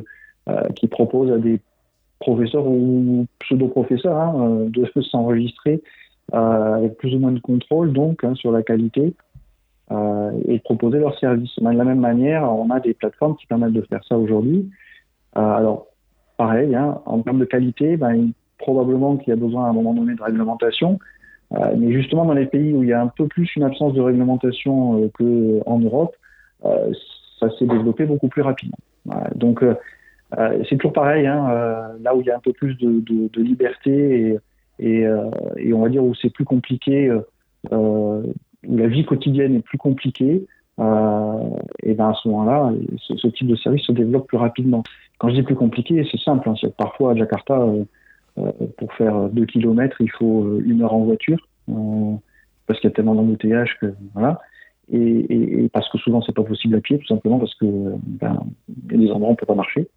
qui 0.75 0.87
proposent 0.87 1.31
à 1.31 1.37
des 1.37 1.59
professeur 2.21 2.65
ou 2.65 3.25
pseudo-professeur 3.39 4.15
hein, 4.15 4.35
euh, 4.37 4.69
de 4.69 4.89
s'enregistrer 5.01 5.83
euh, 6.33 6.75
avec 6.75 6.97
plus 6.97 7.13
ou 7.13 7.19
moins 7.19 7.33
de 7.33 7.39
contrôle 7.39 7.91
donc 7.91 8.23
hein, 8.23 8.35
sur 8.35 8.53
la 8.53 8.63
qualité 8.63 9.13
euh, 9.91 10.31
et 10.47 10.59
proposer 10.59 10.99
leurs 10.99 11.19
services. 11.19 11.51
De 11.59 11.69
la 11.69 11.83
même 11.83 11.99
manière, 11.99 12.43
on 12.43 12.69
a 12.69 12.79
des 12.79 12.93
plateformes 12.93 13.35
qui 13.35 13.47
permettent 13.47 13.73
de 13.73 13.81
faire 13.81 14.03
ça 14.07 14.17
aujourd'hui. 14.17 14.69
alors, 15.33 15.87
pareil, 16.37 16.73
hein, 16.75 17.01
en 17.05 17.19
termes 17.21 17.39
de 17.39 17.45
qualité, 17.45 17.97
ben, 17.97 18.31
probablement 18.57 19.17
qu'il 19.17 19.29
y 19.29 19.33
a 19.33 19.35
besoin 19.35 19.65
à 19.65 19.69
un 19.69 19.73
moment 19.73 19.93
donné 19.93 20.15
de 20.15 20.23
réglementation, 20.23 20.99
mais 21.77 21.91
justement 21.91 22.25
dans 22.25 22.33
les 22.33 22.45
pays 22.45 22.73
où 22.73 22.83
il 22.83 22.89
y 22.89 22.93
a 22.93 23.01
un 23.01 23.07
peu 23.07 23.27
plus 23.27 23.53
une 23.55 23.63
absence 23.63 23.93
de 23.93 24.01
réglementation 24.01 25.09
qu'en 25.17 25.79
Europe, 25.79 26.15
ça 26.63 27.49
s'est 27.57 27.65
développé 27.65 28.05
beaucoup 28.05 28.29
plus 28.29 28.41
rapidement. 28.41 28.77
donc, 29.35 29.63
euh, 30.37 30.63
c'est 30.69 30.77
toujours 30.77 30.93
pareil, 30.93 31.27
hein, 31.27 31.49
euh, 31.51 31.97
là 32.01 32.15
où 32.15 32.21
il 32.21 32.27
y 32.27 32.31
a 32.31 32.37
un 32.37 32.39
peu 32.39 32.53
plus 32.53 32.75
de, 32.77 33.29
liberté 33.41 34.37
et, 34.79 35.05
euh, 35.05 35.29
on 35.73 35.81
va 35.81 35.89
dire 35.89 36.03
où 36.03 36.15
c'est 36.15 36.29
plus 36.29 36.45
compliqué, 36.45 37.11
où 37.71 38.23
la 38.63 38.87
vie 38.87 39.05
quotidienne 39.05 39.55
est 39.55 39.61
plus 39.61 39.77
compliquée, 39.77 40.45
et 40.79 41.93
ben 41.93 42.09
à 42.09 42.13
ce 42.13 42.27
moment-là, 42.29 42.71
ce, 42.97 43.15
ce, 43.17 43.27
type 43.27 43.47
de 43.47 43.55
service 43.55 43.83
se 43.83 43.91
développe 43.91 44.27
plus 44.27 44.37
rapidement. 44.37 44.83
Quand 45.19 45.29
je 45.29 45.35
dis 45.35 45.43
plus 45.43 45.55
compliqué, 45.55 46.07
c'est 46.09 46.19
simple. 46.19 46.49
Hein, 46.49 46.55
parfois 46.77 47.11
à 47.11 47.15
Jakarta, 47.15 47.67
pour 48.77 48.93
faire 48.93 49.29
2 49.29 49.45
km, 49.45 49.97
il 49.99 50.11
faut 50.11 50.59
une 50.63 50.81
heure 50.81 50.93
en 50.93 51.03
voiture, 51.03 51.47
parce 52.67 52.79
qu'il 52.79 52.89
y 52.89 52.93
a 52.93 52.95
tellement 52.95 53.15
d'embouteillages 53.15 53.77
que 53.79 53.93
voilà. 54.13 54.39
Et, 54.93 55.69
parce 55.71 55.89
que 55.89 55.97
souvent 55.97 56.21
c'est 56.21 56.35
pas 56.35 56.43
possible 56.43 56.75
à 56.75 56.81
pied, 56.81 56.97
tout 56.99 57.07
simplement 57.07 57.39
parce 57.39 57.55
que 57.55 57.65
ben, 57.65 58.43
y 58.91 58.95
a 58.95 58.97
des 58.97 59.11
endroits 59.11 59.29
où 59.29 59.31
on 59.31 59.35
peut 59.35 59.45
pas 59.45 59.55
marcher. 59.55 59.87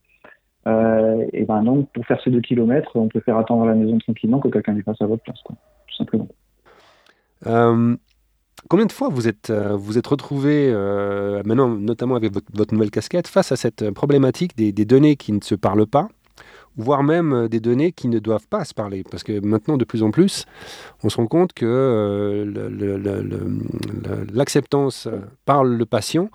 Euh, 0.66 1.26
et 1.32 1.44
ben 1.44 1.62
donc, 1.62 1.90
pour 1.92 2.06
faire 2.06 2.20
ces 2.22 2.30
deux 2.30 2.40
kilomètres, 2.40 2.90
on 2.94 3.08
faire 3.08 3.36
attendre 3.36 3.64
à 3.64 3.66
la 3.66 3.74
maison 3.74 3.98
tranquillement 3.98 4.40
que 4.40 4.48
quelqu'un 4.48 4.80
passe 4.80 5.00
à 5.00 5.06
votre 5.06 5.22
place, 5.22 5.40
quoi, 5.44 5.56
tout 5.88 5.96
simplement. 5.96 6.28
Euh, 7.46 7.96
combien 8.68 8.86
de 8.86 8.92
fois 8.92 9.08
vous 9.08 9.28
êtes, 9.28 9.50
euh, 9.50 9.76
vous 9.76 9.98
êtes 9.98 10.06
retrouvé, 10.06 10.70
euh, 10.72 11.42
maintenant 11.44 11.68
notamment 11.68 12.14
avec 12.14 12.32
votre, 12.32 12.72
nouvelle 12.72 12.90
casquette, 12.90 13.28
face 13.28 13.52
à 13.52 13.56
cette 13.56 13.90
problématique 13.90 14.56
des, 14.56 14.72
données 14.84 15.16
qui 15.16 15.32
ne 15.32 15.40
se 15.42 15.54
parlent 15.54 15.86
pas, 15.86 16.08
voire 16.76 17.02
même 17.02 17.48
des 17.48 17.60
données 17.60 17.92
qui 17.92 18.08
ne 18.08 18.18
doivent 18.18 18.48
pas 18.48 18.64
se 18.64 18.74
parler 18.74 19.04
Parce 19.10 19.22
que 19.22 19.40
maintenant, 19.40 19.76
de 19.76 19.84
plus 19.84 20.02
en 20.02 20.10
plus, 20.10 20.46
on 21.02 21.08
se 21.08 21.16
rend 21.16 21.26
compte 21.26 21.52
que 21.52 22.44
l'acceptance 24.32 25.08
par 25.44 25.64
le 25.64 25.86
patient 25.86 26.30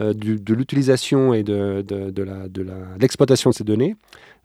euh, 0.00 0.14
de 0.14 0.54
l'utilisation 0.54 1.34
et 1.34 1.42
de, 1.42 1.84
l'exploitation 2.98 3.50
de, 3.50 3.54
ces 3.54 3.64
données 3.64 3.94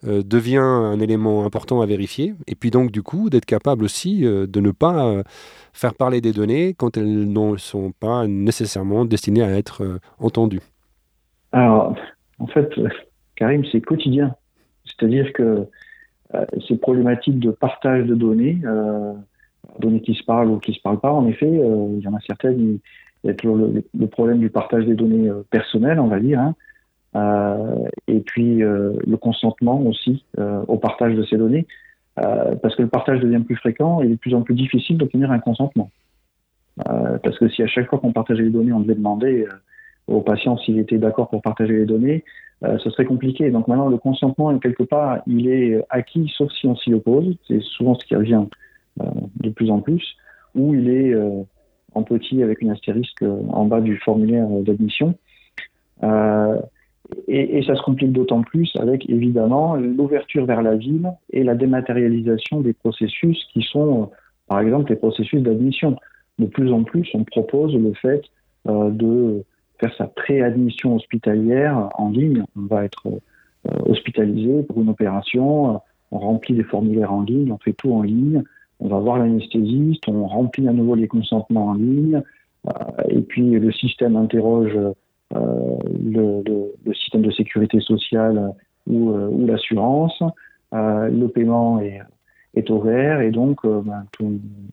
euh, 0.05 0.21
devient 0.21 0.57
un 0.57 0.99
élément 0.99 1.45
important 1.45 1.79
à 1.79 1.85
vérifier. 1.85 2.33
Et 2.47 2.55
puis 2.55 2.69
donc, 2.69 2.91
du 2.91 3.01
coup, 3.01 3.29
d'être 3.29 3.45
capable 3.45 3.85
aussi 3.85 4.25
euh, 4.25 4.45
de 4.45 4.59
ne 4.59 4.71
pas 4.71 5.23
faire 5.71 5.93
parler 5.93 6.19
des 6.19 6.33
données 6.33 6.73
quand 6.73 6.97
elles 6.97 7.31
ne 7.31 7.55
sont 7.55 7.93
pas 7.97 8.27
nécessairement 8.27 9.05
destinées 9.05 9.43
à 9.43 9.51
être 9.51 9.99
entendues. 10.19 10.61
Alors, 11.53 11.95
en 12.39 12.47
fait, 12.47 12.69
Karim, 13.37 13.63
c'est 13.71 13.79
quotidien. 13.79 14.35
C'est-à-dire 14.87 15.33
que 15.33 15.65
ces 16.67 16.77
problématiques 16.77 17.39
de 17.39 17.51
partage 17.51 18.05
de 18.05 18.15
données, 18.15 18.59
données 19.79 20.01
qui 20.01 20.13
se 20.13 20.23
parlent 20.23 20.49
ou 20.49 20.59
qui 20.59 20.73
se 20.73 20.81
parlent 20.81 20.99
pas, 20.99 21.11
en 21.11 21.27
effet, 21.27 21.49
il 21.49 21.99
y 21.99 22.07
en 22.07 22.13
a 22.13 22.19
certaines 22.25 22.79
il 23.23 23.27
y 23.27 23.29
a 23.31 23.33
toujours 23.33 23.57
le, 23.57 24.07
problème 24.07 24.39
du 24.39 24.49
partage 24.49 24.85
des 24.85 24.93
données 24.93 25.31
personnelles, 25.49 25.99
on 25.99 26.07
va 26.07 26.19
dire, 26.19 26.39
hein. 26.39 26.55
et 28.07 28.19
puis 28.19 28.59
le 28.59 29.17
consentement 29.17 29.81
aussi 29.81 30.25
au 30.37 30.77
partage 30.77 31.15
de 31.15 31.23
ces 31.23 31.37
données, 31.37 31.65
parce 32.15 32.75
que 32.75 32.83
le 32.83 32.89
partage 32.89 33.19
devient 33.19 33.43
plus 33.43 33.55
fréquent 33.55 34.01
et 34.01 34.07
de 34.07 34.15
plus 34.15 34.35
en 34.35 34.41
plus 34.41 34.55
difficile 34.55 34.97
d'obtenir 34.97 35.31
un 35.31 35.39
consentement. 35.39 35.89
parce 36.85 37.37
que 37.39 37.49
si 37.49 37.63
à 37.63 37.67
chaque 37.67 37.89
fois 37.89 37.99
qu'on 37.99 38.13
partageait 38.13 38.43
les 38.43 38.49
données, 38.49 38.73
on 38.73 38.81
devait 38.81 38.95
demander 38.95 39.47
au 40.07 40.21
patient 40.21 40.57
s'il 40.57 40.79
était 40.79 40.97
d'accord 40.97 41.29
pour 41.29 41.41
partager 41.41 41.73
les 41.73 41.85
données, 41.85 42.23
euh, 42.63 42.77
ce 42.79 42.89
serait 42.89 43.05
compliqué. 43.05 43.49
Donc 43.51 43.67
maintenant, 43.67 43.89
le 43.89 43.97
consentement, 43.97 44.57
quelque 44.57 44.83
part, 44.83 45.21
il 45.27 45.47
est 45.47 45.83
acquis, 45.89 46.31
sauf 46.35 46.51
si 46.53 46.65
on 46.67 46.75
s'y 46.75 46.93
oppose. 46.93 47.35
C'est 47.47 47.61
souvent 47.61 47.95
ce 47.95 48.05
qui 48.05 48.15
revient 48.15 48.45
euh, 49.01 49.05
de 49.41 49.49
plus 49.49 49.69
en 49.69 49.79
plus, 49.79 50.15
ou 50.55 50.73
il 50.73 50.89
est 50.89 51.13
euh, 51.13 51.43
en 51.93 52.03
petit 52.03 52.41
avec 52.41 52.61
une 52.61 52.71
astérisque 52.71 53.23
en 53.49 53.65
bas 53.65 53.81
du 53.81 53.97
formulaire 53.97 54.47
d'admission. 54.47 55.15
Et, 57.29 57.57
et, 57.57 57.63
ça 57.63 57.75
se 57.75 57.81
complique 57.81 58.11
d'autant 58.11 58.41
plus 58.41 58.69
avec 58.77 59.09
évidemment 59.09 59.77
l'ouverture 59.77 60.45
vers 60.45 60.61
la 60.61 60.75
ville 60.75 61.09
et 61.31 61.43
la 61.43 61.55
dématérialisation 61.55 62.59
des 62.59 62.73
processus 62.73 63.47
qui 63.53 63.61
sont, 63.61 64.11
par 64.47 64.59
exemple, 64.59 64.91
les 64.91 64.97
processus 64.97 65.41
d'admission. 65.41 65.95
De 66.37 66.45
plus 66.45 66.71
en 66.71 66.83
plus, 66.83 67.09
on 67.13 67.23
propose 67.23 67.73
le 67.75 67.93
fait 67.93 68.23
de 68.65 69.43
faire 69.79 69.93
sa 69.97 70.05
préadmission 70.05 70.95
hospitalière 70.95 71.89
en 71.95 72.09
ligne. 72.09 72.43
On 72.55 72.61
va 72.61 72.85
être 72.85 73.07
euh, 73.07 73.71
hospitalisé 73.85 74.63
pour 74.63 74.81
une 74.81 74.89
opération, 74.89 75.81
on 76.11 76.19
remplit 76.19 76.55
des 76.55 76.63
formulaires 76.63 77.13
en 77.13 77.23
ligne, 77.23 77.51
on 77.51 77.57
fait 77.57 77.73
tout 77.73 77.93
en 77.93 78.01
ligne, 78.01 78.43
on 78.79 78.87
va 78.87 78.99
voir 78.99 79.17
l'anesthésiste, 79.17 80.07
on 80.07 80.25
remplit 80.27 80.67
à 80.67 80.73
nouveau 80.73 80.95
les 80.95 81.07
consentements 81.07 81.67
en 81.67 81.73
ligne, 81.73 82.21
euh, 82.67 82.71
et 83.09 83.21
puis 83.21 83.51
le 83.51 83.71
système 83.71 84.15
interroge 84.15 84.77
euh, 85.35 85.77
le, 86.03 86.93
système 86.93 87.21
de 87.21 87.31
sécurité 87.31 87.79
sociale 87.79 88.53
ou, 88.87 89.13
l'assurance, 89.45 90.23
le 90.71 91.25
paiement 91.27 91.79
est, 91.79 92.01
est 92.55 92.69
au 92.69 92.79
vert, 92.79 93.19
et 93.21 93.31
donc 93.31 93.65
ben, 93.65 94.05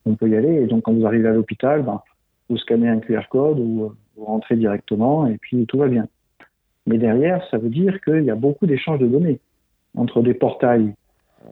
on 0.07 0.15
peut 0.15 0.29
y 0.29 0.37
aller. 0.37 0.63
Et 0.63 0.67
donc 0.67 0.83
quand 0.83 0.93
vous 0.93 1.07
arrivez 1.07 1.29
à 1.29 1.33
l'hôpital, 1.33 1.83
ben, 1.83 2.01
vous 2.49 2.57
scannez 2.59 2.89
un 2.89 3.01
QR 3.01 3.23
code 3.29 3.59
ou 3.59 3.93
vous 4.17 4.25
rentrez 4.25 4.57
directement 4.57 5.27
et 5.27 5.39
puis 5.39 5.67
tout 5.67 5.79
va 5.79 5.89
bien. 5.89 6.07
Mais 6.87 6.99
derrière, 6.99 7.47
ça 7.51 7.59
veut 7.59 7.71
dire 7.71 8.01
qu'il 8.03 8.25
y 8.25 8.31
a 8.31 8.35
beaucoup 8.35 8.67
d'échanges 8.67 8.99
de 8.99 9.07
données 9.07 9.41
entre 9.97 10.23
des 10.23 10.35
portails 10.35 10.95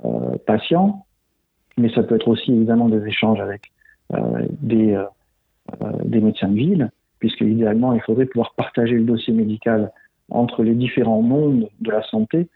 euh, 0.04 0.36
patients, 0.46 1.06
mais 1.78 1.90
ça 1.94 2.02
peut 2.02 2.16
être 2.16 2.28
aussi 2.28 2.52
évidemment 2.52 2.88
des 2.88 3.06
échanges 3.06 3.40
avec 3.40 3.72
euh, 4.12 4.46
des, 4.60 4.94
euh, 4.94 5.04
des 6.04 6.20
médecins 6.20 6.48
de 6.48 6.56
ville, 6.56 6.90
puisque 7.18 7.40
idéalement, 7.40 7.92
il 7.94 8.00
faudrait 8.02 8.26
pouvoir 8.26 8.52
partager 8.54 8.94
le 8.94 9.04
dossier 9.04 9.32
médical 9.32 9.92
entre 10.30 10.62
les 10.62 10.74
différents 10.74 11.22
mondes 11.22 11.68
de 11.80 11.90
la 11.90 12.02
santé 12.02 12.48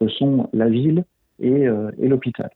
que 0.00 0.08
sont 0.08 0.48
la 0.52 0.68
ville 0.68 1.04
et 1.38 1.68
l'hôpital. 1.98 2.50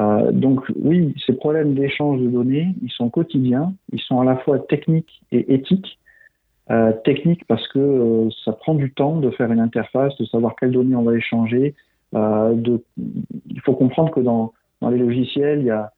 Euh, 0.00 0.32
donc 0.32 0.64
oui, 0.76 1.14
ces 1.26 1.34
problèmes 1.34 1.74
d'échange 1.74 2.20
de 2.20 2.28
données, 2.28 2.74
ils 2.82 2.90
sont 2.90 3.10
quotidiens, 3.10 3.74
ils 3.92 4.00
sont 4.00 4.20
à 4.20 4.24
la 4.24 4.36
fois 4.36 4.58
techniques 4.58 5.22
et 5.32 5.52
éthiques. 5.52 5.98
Euh, 6.70 6.92
techniques 7.04 7.44
parce 7.48 7.66
que 7.68 7.80
euh, 7.80 8.28
ça 8.44 8.52
prend 8.52 8.74
du 8.74 8.92
temps 8.92 9.18
de 9.18 9.30
faire 9.30 9.50
une 9.50 9.58
interface, 9.58 10.16
de 10.18 10.24
savoir 10.24 10.54
quelles 10.54 10.70
données 10.70 10.94
on 10.94 11.02
va 11.02 11.14
échanger. 11.14 11.74
Il 12.12 13.60
faut 13.64 13.74
comprendre 13.74 14.10
que 14.12 14.20
dans, 14.20 14.52
les 14.82 14.98
logiciels, 14.98 15.60
il 15.60 15.66
y, 15.66 15.70
a, 15.70 15.92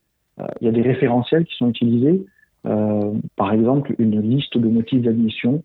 il 0.61 0.67
y 0.67 0.69
a 0.69 0.73
des 0.73 0.83
référentiels 0.83 1.45
qui 1.45 1.55
sont 1.57 1.71
utilisés. 1.71 2.25
par 2.63 3.53
exemple, 3.53 3.95
une 3.99 4.21
liste 4.21 4.59
de 4.59 4.69
motifs 4.69 5.03
d'admission, 5.03 5.63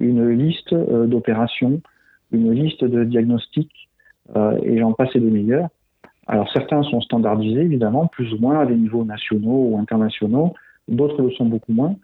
une 0.00 0.28
liste 0.30 0.74
d'opérations, 0.74 1.80
une 2.32 2.50
liste 2.52 2.84
de 2.84 3.04
diagnostics, 3.04 3.88
et 4.64 4.78
j'en 4.78 4.92
passe 4.94 5.14
et 5.14 5.20
des 5.20 5.30
meilleurs. 5.30 5.68
Alors 6.26 6.50
certains 6.52 6.82
sont 6.84 7.00
standardisés, 7.00 7.60
évidemment, 7.60 8.06
plus 8.06 8.32
ou 8.32 8.38
moins 8.38 8.60
à 8.60 8.66
des 8.66 8.76
niveaux 8.76 9.04
nationaux 9.04 9.68
ou 9.70 9.78
internationaux, 9.78 10.54
d'autres 10.88 11.22
le 11.22 11.30
sont 11.32 11.46
beaucoup 11.46 11.72
moins. 11.72 11.96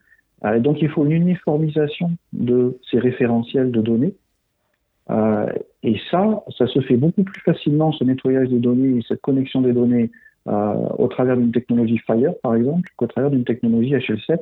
Euh, 0.44 0.58
donc 0.58 0.80
il 0.80 0.88
faut 0.88 1.04
une 1.04 1.12
uniformisation 1.12 2.12
de 2.32 2.78
ces 2.90 2.98
référentiels 2.98 3.70
de 3.70 3.80
données. 3.80 4.14
Euh, 5.10 5.46
et 5.82 5.96
ça, 6.10 6.44
ça 6.56 6.66
se 6.66 6.80
fait 6.80 6.96
beaucoup 6.96 7.24
plus 7.24 7.40
facilement, 7.40 7.92
ce 7.92 8.04
nettoyage 8.04 8.48
des 8.48 8.58
données 8.58 8.98
et 8.98 9.02
cette 9.06 9.20
connexion 9.20 9.60
des 9.60 9.72
données 9.72 10.10
euh, 10.48 10.74
au 10.98 11.08
travers 11.08 11.36
d'une 11.36 11.52
technologie 11.52 11.98
Fire, 11.98 12.32
par 12.42 12.54
exemple, 12.54 12.88
qu'au 12.96 13.06
travers 13.06 13.30
d'une 13.30 13.44
technologie 13.44 13.94
HL7, 13.94 14.38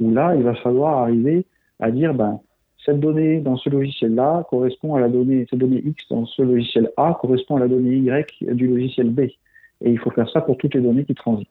où 0.00 0.10
là, 0.10 0.34
il 0.34 0.42
va 0.42 0.54
falloir 0.54 0.98
arriver 0.98 1.44
à 1.80 1.90
dire, 1.90 2.14
ben, 2.14 2.40
cette 2.86 3.00
donnée 3.00 3.40
dans 3.40 3.56
ce 3.56 3.68
logiciel-là 3.68 4.46
correspond 4.48 4.94
à 4.94 5.00
la 5.00 5.08
donnée, 5.08 5.46
cette 5.50 5.58
donnée 5.58 5.82
X 5.84 6.04
dans 6.08 6.24
ce 6.24 6.40
logiciel 6.40 6.90
A 6.96 7.18
correspond 7.20 7.56
à 7.56 7.60
la 7.60 7.68
donnée 7.68 7.96
Y 7.96 8.54
du 8.54 8.68
logiciel 8.68 9.10
B. 9.10 9.20
Et 9.20 9.90
il 9.90 9.98
faut 9.98 10.10
faire 10.10 10.30
ça 10.30 10.40
pour 10.40 10.56
toutes 10.56 10.74
les 10.74 10.80
données 10.80 11.04
qui 11.04 11.14
transitent. 11.14 11.48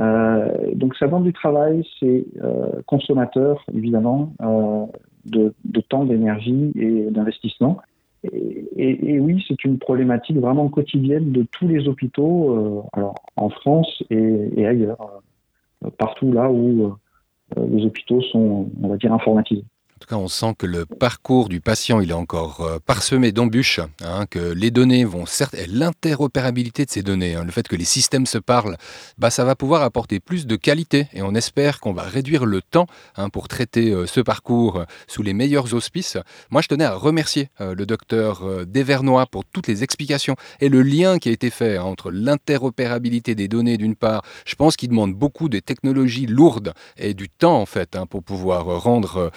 Euh, 0.00 0.74
donc 0.74 0.96
ça 0.96 1.06
demande 1.06 1.24
du 1.24 1.32
travail, 1.34 1.86
c'est 2.00 2.24
euh, 2.42 2.80
consommateur 2.86 3.62
évidemment 3.74 4.32
euh, 4.40 4.86
de, 5.26 5.80
temps, 5.88 6.04
d'énergie 6.04 6.72
et 6.74 7.10
d'investissement. 7.10 7.78
Et, 8.32 9.18
oui, 9.18 9.42
c'est 9.48 9.64
une 9.64 9.78
problématique 9.78 10.36
vraiment 10.36 10.68
quotidienne 10.68 11.32
de 11.32 11.46
tous 11.52 11.66
les 11.66 11.88
hôpitaux, 11.88 12.84
alors 12.92 13.14
en 13.36 13.48
France 13.48 14.02
et, 14.10 14.50
et 14.56 14.66
ailleurs, 14.66 15.22
partout 15.96 16.30
là 16.30 16.50
où 16.50 16.94
les 17.56 17.86
hôpitaux 17.86 18.20
sont, 18.20 18.68
on 18.82 18.88
va 18.88 18.98
dire, 18.98 19.14
informatisés. 19.14 19.64
En 20.00 20.06
tout 20.06 20.14
cas, 20.14 20.22
on 20.22 20.28
sent 20.28 20.54
que 20.56 20.64
le 20.64 20.86
parcours 20.86 21.50
du 21.50 21.60
patient, 21.60 22.00
il 22.00 22.10
est 22.10 22.14
encore 22.14 22.62
euh, 22.62 22.78
parsemé 22.78 23.32
d'embûches, 23.32 23.80
hein, 24.02 24.24
que 24.24 24.38
les 24.38 24.70
données 24.70 25.04
vont 25.04 25.26
certes, 25.26 25.54
l'interopérabilité 25.68 26.86
de 26.86 26.90
ces 26.90 27.02
données, 27.02 27.34
hein, 27.34 27.44
le 27.44 27.50
fait 27.50 27.68
que 27.68 27.76
les 27.76 27.84
systèmes 27.84 28.24
se 28.24 28.38
parlent, 28.38 28.78
bah, 29.18 29.28
ça 29.28 29.44
va 29.44 29.56
pouvoir 29.56 29.82
apporter 29.82 30.18
plus 30.18 30.46
de 30.46 30.56
qualité 30.56 31.08
et 31.12 31.20
on 31.20 31.34
espère 31.34 31.80
qu'on 31.80 31.92
va 31.92 32.04
réduire 32.04 32.46
le 32.46 32.62
temps 32.62 32.86
hein, 33.16 33.28
pour 33.28 33.46
traiter 33.46 33.90
euh, 33.90 34.06
ce 34.06 34.22
parcours 34.22 34.78
euh, 34.78 34.84
sous 35.06 35.22
les 35.22 35.34
meilleurs 35.34 35.74
auspices. 35.74 36.16
Moi, 36.48 36.62
je 36.62 36.68
tenais 36.68 36.84
à 36.84 36.94
remercier 36.94 37.50
le 37.58 37.84
docteur 37.84 38.66
Devernois 38.66 39.26
pour 39.26 39.44
toutes 39.44 39.66
les 39.66 39.82
explications 39.82 40.36
et 40.60 40.70
le 40.70 40.82
lien 40.82 41.18
qui 41.18 41.28
a 41.28 41.32
été 41.32 41.50
fait 41.50 41.76
entre 41.76 42.10
l'interopérabilité 42.10 43.34
des 43.34 43.48
données 43.48 43.76
d'une 43.76 43.96
part. 43.96 44.22
Je 44.46 44.54
pense 44.54 44.76
qu'il 44.76 44.88
demande 44.88 45.12
beaucoup 45.12 45.48
des 45.50 45.60
technologies 45.60 46.26
lourdes 46.26 46.72
et 46.96 47.12
du 47.12 47.28
temps 47.28 47.60
en 47.60 47.66
fait 47.66 47.98
pour 48.08 48.22
pouvoir 48.22 48.64
rendre 48.82 49.30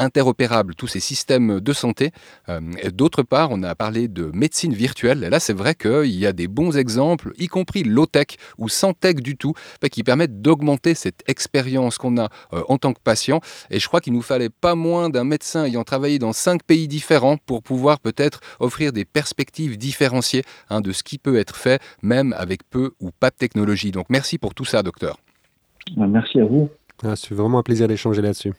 interopérables 0.00 0.74
tous 0.74 0.86
ces 0.88 1.00
systèmes 1.00 1.60
de 1.60 1.72
santé. 1.72 2.10
Euh, 2.48 2.60
d'autre 2.92 3.22
part, 3.22 3.50
on 3.52 3.62
a 3.62 3.74
parlé 3.74 4.08
de 4.08 4.30
médecine 4.34 4.72
virtuelle. 4.72 5.22
Et 5.24 5.30
là, 5.30 5.38
c'est 5.38 5.52
vrai 5.52 5.74
qu'il 5.74 6.10
y 6.16 6.26
a 6.26 6.32
des 6.32 6.48
bons 6.48 6.76
exemples, 6.76 7.32
y 7.38 7.46
compris 7.46 7.84
low-tech 7.84 8.26
ou 8.58 8.68
sans 8.68 8.92
tech 8.92 9.16
du 9.16 9.36
tout, 9.36 9.52
bah, 9.80 9.88
qui 9.88 10.02
permettent 10.02 10.40
d'augmenter 10.40 10.94
cette 10.94 11.22
expérience 11.28 11.98
qu'on 11.98 12.18
a 12.18 12.28
euh, 12.52 12.62
en 12.68 12.78
tant 12.78 12.92
que 12.92 13.00
patient. 13.00 13.40
Et 13.70 13.78
je 13.78 13.86
crois 13.86 14.00
qu'il 14.00 14.12
nous 14.12 14.22
fallait 14.22 14.50
pas 14.50 14.74
moins 14.74 15.10
d'un 15.10 15.24
médecin 15.24 15.64
ayant 15.64 15.84
travaillé 15.84 16.18
dans 16.18 16.32
cinq 16.32 16.62
pays 16.64 16.88
différents 16.88 17.36
pour 17.36 17.62
pouvoir 17.62 18.00
peut-être 18.00 18.40
offrir 18.58 18.92
des 18.92 19.04
perspectives 19.04 19.76
différenciées 19.76 20.42
hein, 20.70 20.80
de 20.80 20.92
ce 20.92 21.02
qui 21.02 21.18
peut 21.18 21.36
être 21.36 21.56
fait, 21.56 21.80
même 22.02 22.34
avec 22.38 22.68
peu 22.68 22.92
ou 23.00 23.10
pas 23.10 23.30
de 23.30 23.36
technologie. 23.36 23.92
Donc 23.92 24.06
merci 24.08 24.38
pour 24.38 24.54
tout 24.54 24.64
ça, 24.64 24.82
docteur. 24.82 25.18
Merci 25.96 26.40
à 26.40 26.44
vous. 26.44 26.68
Ah, 27.02 27.16
c'est 27.16 27.34
vraiment 27.34 27.58
un 27.58 27.62
plaisir 27.62 27.88
d'échanger 27.88 28.22
là-dessus. 28.22 28.52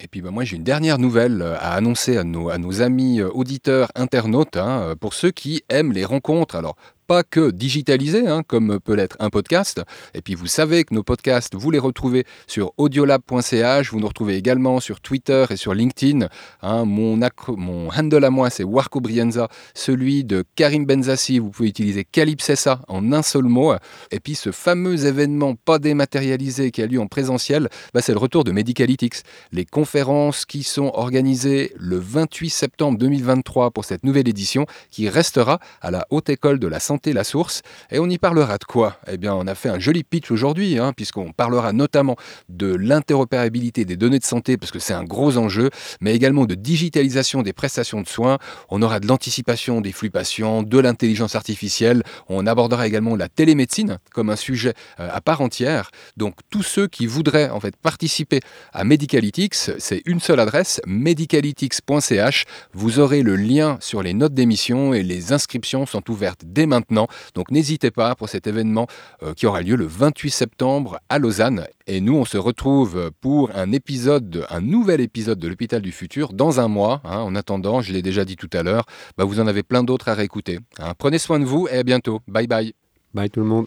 Et 0.00 0.08
puis 0.08 0.20
ben, 0.20 0.30
moi 0.30 0.44
j'ai 0.44 0.56
une 0.56 0.64
dernière 0.64 0.98
nouvelle 0.98 1.40
euh, 1.40 1.56
à 1.56 1.74
annoncer 1.74 2.18
à 2.18 2.24
nos, 2.24 2.50
à 2.50 2.58
nos 2.58 2.82
amis 2.82 3.20
euh, 3.20 3.30
auditeurs, 3.30 3.88
internautes, 3.94 4.56
hein, 4.56 4.80
euh, 4.80 4.94
pour 4.94 5.14
ceux 5.14 5.30
qui 5.30 5.62
aiment 5.68 5.92
les 5.92 6.04
rencontres. 6.04 6.54
Alors 6.54 6.76
pas 7.06 7.22
que 7.22 7.50
digitalisé, 7.50 8.26
hein, 8.26 8.42
comme 8.46 8.80
peut 8.80 8.94
l'être 8.94 9.16
un 9.20 9.30
podcast. 9.30 9.82
Et 10.14 10.22
puis 10.22 10.34
vous 10.34 10.46
savez 10.46 10.84
que 10.84 10.94
nos 10.94 11.02
podcasts, 11.02 11.54
vous 11.54 11.70
les 11.70 11.78
retrouvez 11.78 12.24
sur 12.46 12.72
audiolab.ch, 12.78 13.92
vous 13.92 14.00
nous 14.00 14.08
retrouvez 14.08 14.36
également 14.36 14.80
sur 14.80 15.00
Twitter 15.00 15.46
et 15.50 15.56
sur 15.56 15.72
LinkedIn. 15.74 16.28
Hein, 16.62 16.84
mon, 16.84 17.20
handle 17.22 18.24
à 18.24 18.30
moi, 18.30 18.50
c'est 18.50 18.64
Warco 18.64 19.00
Brienza, 19.00 19.48
celui 19.74 20.24
de 20.24 20.44
Karim 20.56 20.84
Benzassi, 20.84 21.38
vous 21.38 21.50
pouvez 21.50 21.68
utiliser 21.68 22.04
Calypsessa 22.04 22.80
en 22.88 23.12
un 23.12 23.22
seul 23.22 23.44
mot. 23.44 23.74
Et 24.10 24.20
puis 24.20 24.34
ce 24.34 24.50
fameux 24.50 25.06
événement 25.06 25.54
pas 25.54 25.78
dématérialisé 25.78 26.70
qui 26.70 26.82
a 26.82 26.86
lieu 26.86 27.00
en 27.00 27.06
présentiel, 27.06 27.68
bah, 27.94 28.02
c'est 28.02 28.12
le 28.12 28.18
retour 28.18 28.44
de 28.44 28.52
Medicalytics. 28.52 29.22
Les 29.52 29.64
conférences 29.64 30.44
qui 30.44 30.62
sont 30.62 30.90
organisées 30.94 31.72
le 31.76 31.98
28 31.98 32.50
septembre 32.50 32.98
2023 32.98 33.70
pour 33.70 33.84
cette 33.84 34.04
nouvelle 34.04 34.28
édition 34.28 34.66
qui 34.90 35.08
restera 35.08 35.60
à 35.80 35.90
la 35.90 36.06
Haute 36.10 36.28
École 36.28 36.58
de 36.58 36.66
la 36.66 36.80
Santé 36.80 36.95
La 37.06 37.24
Source. 37.24 37.62
Et 37.90 37.98
on 37.98 38.08
y 38.08 38.18
parlera 38.18 38.58
de 38.58 38.64
quoi? 38.64 38.98
Eh 39.06 39.16
bien, 39.16 39.34
on 39.34 39.46
a 39.46 39.54
fait 39.54 39.68
un 39.68 39.78
joli 39.78 40.04
pitch 40.04 40.30
aujourd'hui, 40.30 40.78
hein, 40.78 40.92
puisqu'on 40.94 41.32
parlera 41.32 41.72
notamment 41.72 42.16
de 42.48 42.74
l'interopérabilité 42.74 43.84
des 43.84 43.96
données 43.96 44.18
de 44.18 44.24
santé, 44.24 44.56
parce 44.56 44.72
que 44.72 44.78
c'est 44.78 44.94
un 44.94 45.04
gros 45.04 45.36
enjeu, 45.36 45.70
mais 46.00 46.14
également 46.14 46.46
de 46.46 46.54
digitalisation 46.54 47.42
des 47.42 47.52
prestations 47.52 48.00
de 48.00 48.08
soins. 48.08 48.38
On 48.68 48.82
aura 48.82 49.00
de 49.00 49.06
l'anticipation 49.06 49.80
des 49.80 49.92
flux 49.92 50.10
patients, 50.10 50.62
de 50.62 50.78
l'intelligence 50.78 51.34
artificielle. 51.34 52.02
On 52.28 52.46
abordera 52.46 52.86
également 52.86 53.16
la 53.16 53.28
télémédecine 53.28 53.98
comme 54.12 54.30
un 54.30 54.36
sujet 54.36 54.74
euh, 55.00 55.08
à 55.12 55.20
part 55.20 55.40
entière. 55.40 55.90
Donc, 56.16 56.36
tous 56.50 56.62
ceux 56.62 56.86
qui 56.86 57.06
voudraient 57.06 57.50
en 57.50 57.60
fait 57.60 57.76
participer 57.76 58.40
à 58.72 58.84
Medicalytics, 58.84 59.54
c'est 59.54 60.02
une 60.06 60.20
seule 60.20 60.40
adresse, 60.40 60.80
medicalytics.ch. 60.86 62.44
Vous 62.72 62.98
aurez 62.98 63.22
le 63.22 63.36
lien 63.36 63.76
sur 63.80 64.02
les 64.02 64.14
notes 64.14 64.34
d'émission 64.34 64.94
et 64.94 65.02
les 65.02 65.32
inscriptions 65.32 65.86
sont 65.86 66.10
ouvertes 66.10 66.42
dès 66.44 66.66
maintenant. 66.66 66.85
Donc 66.90 67.50
n'hésitez 67.50 67.90
pas 67.90 68.14
pour 68.14 68.28
cet 68.28 68.46
événement 68.46 68.86
euh, 69.22 69.34
qui 69.34 69.46
aura 69.46 69.62
lieu 69.62 69.76
le 69.76 69.86
28 69.86 70.30
septembre 70.30 70.98
à 71.08 71.18
Lausanne. 71.18 71.66
Et 71.86 72.00
nous, 72.00 72.16
on 72.16 72.24
se 72.24 72.38
retrouve 72.38 73.10
pour 73.20 73.50
un 73.54 73.72
épisode, 73.72 74.46
un 74.50 74.60
nouvel 74.60 75.00
épisode 75.00 75.38
de 75.38 75.48
l'hôpital 75.48 75.82
du 75.82 75.92
futur 75.92 76.32
dans 76.32 76.60
un 76.60 76.68
mois. 76.68 77.00
Hein. 77.04 77.18
en 77.18 77.34
attendant, 77.34 77.80
je 77.80 77.92
l'ai 77.92 78.02
déjà 78.02 78.24
dit 78.24 78.36
tout 78.36 78.50
à 78.52 78.62
l'heure, 78.62 78.84
bah, 79.16 79.24
vous 79.24 79.40
en 79.40 79.46
avez 79.46 79.62
plein 79.62 79.82
d'autres 79.82 80.08
à 80.08 80.14
réécouter. 80.14 80.58
Hein. 80.78 80.92
Prenez 80.98 81.18
soin 81.18 81.38
de 81.38 81.44
vous 81.44 81.68
et 81.68 81.78
à 81.78 81.82
bientôt. 81.82 82.20
Bye 82.26 82.46
bye. 82.46 82.74
Bye 83.14 83.30
tout 83.30 83.40
le 83.40 83.46
monde. 83.46 83.66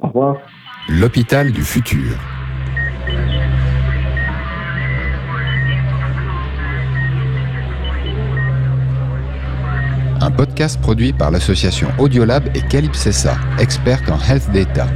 Au 0.00 0.08
revoir. 0.08 0.36
L'hôpital 0.88 1.52
du 1.52 1.62
futur. 1.62 2.16
Un 10.20 10.30
podcast 10.30 10.80
produit 10.80 11.12
par 11.12 11.30
l'association 11.30 11.88
Audiolab 11.98 12.44
et 12.54 12.62
Calypsessa, 12.62 13.36
experte 13.58 14.08
en 14.10 14.18
health 14.18 14.50
data. 14.52 14.86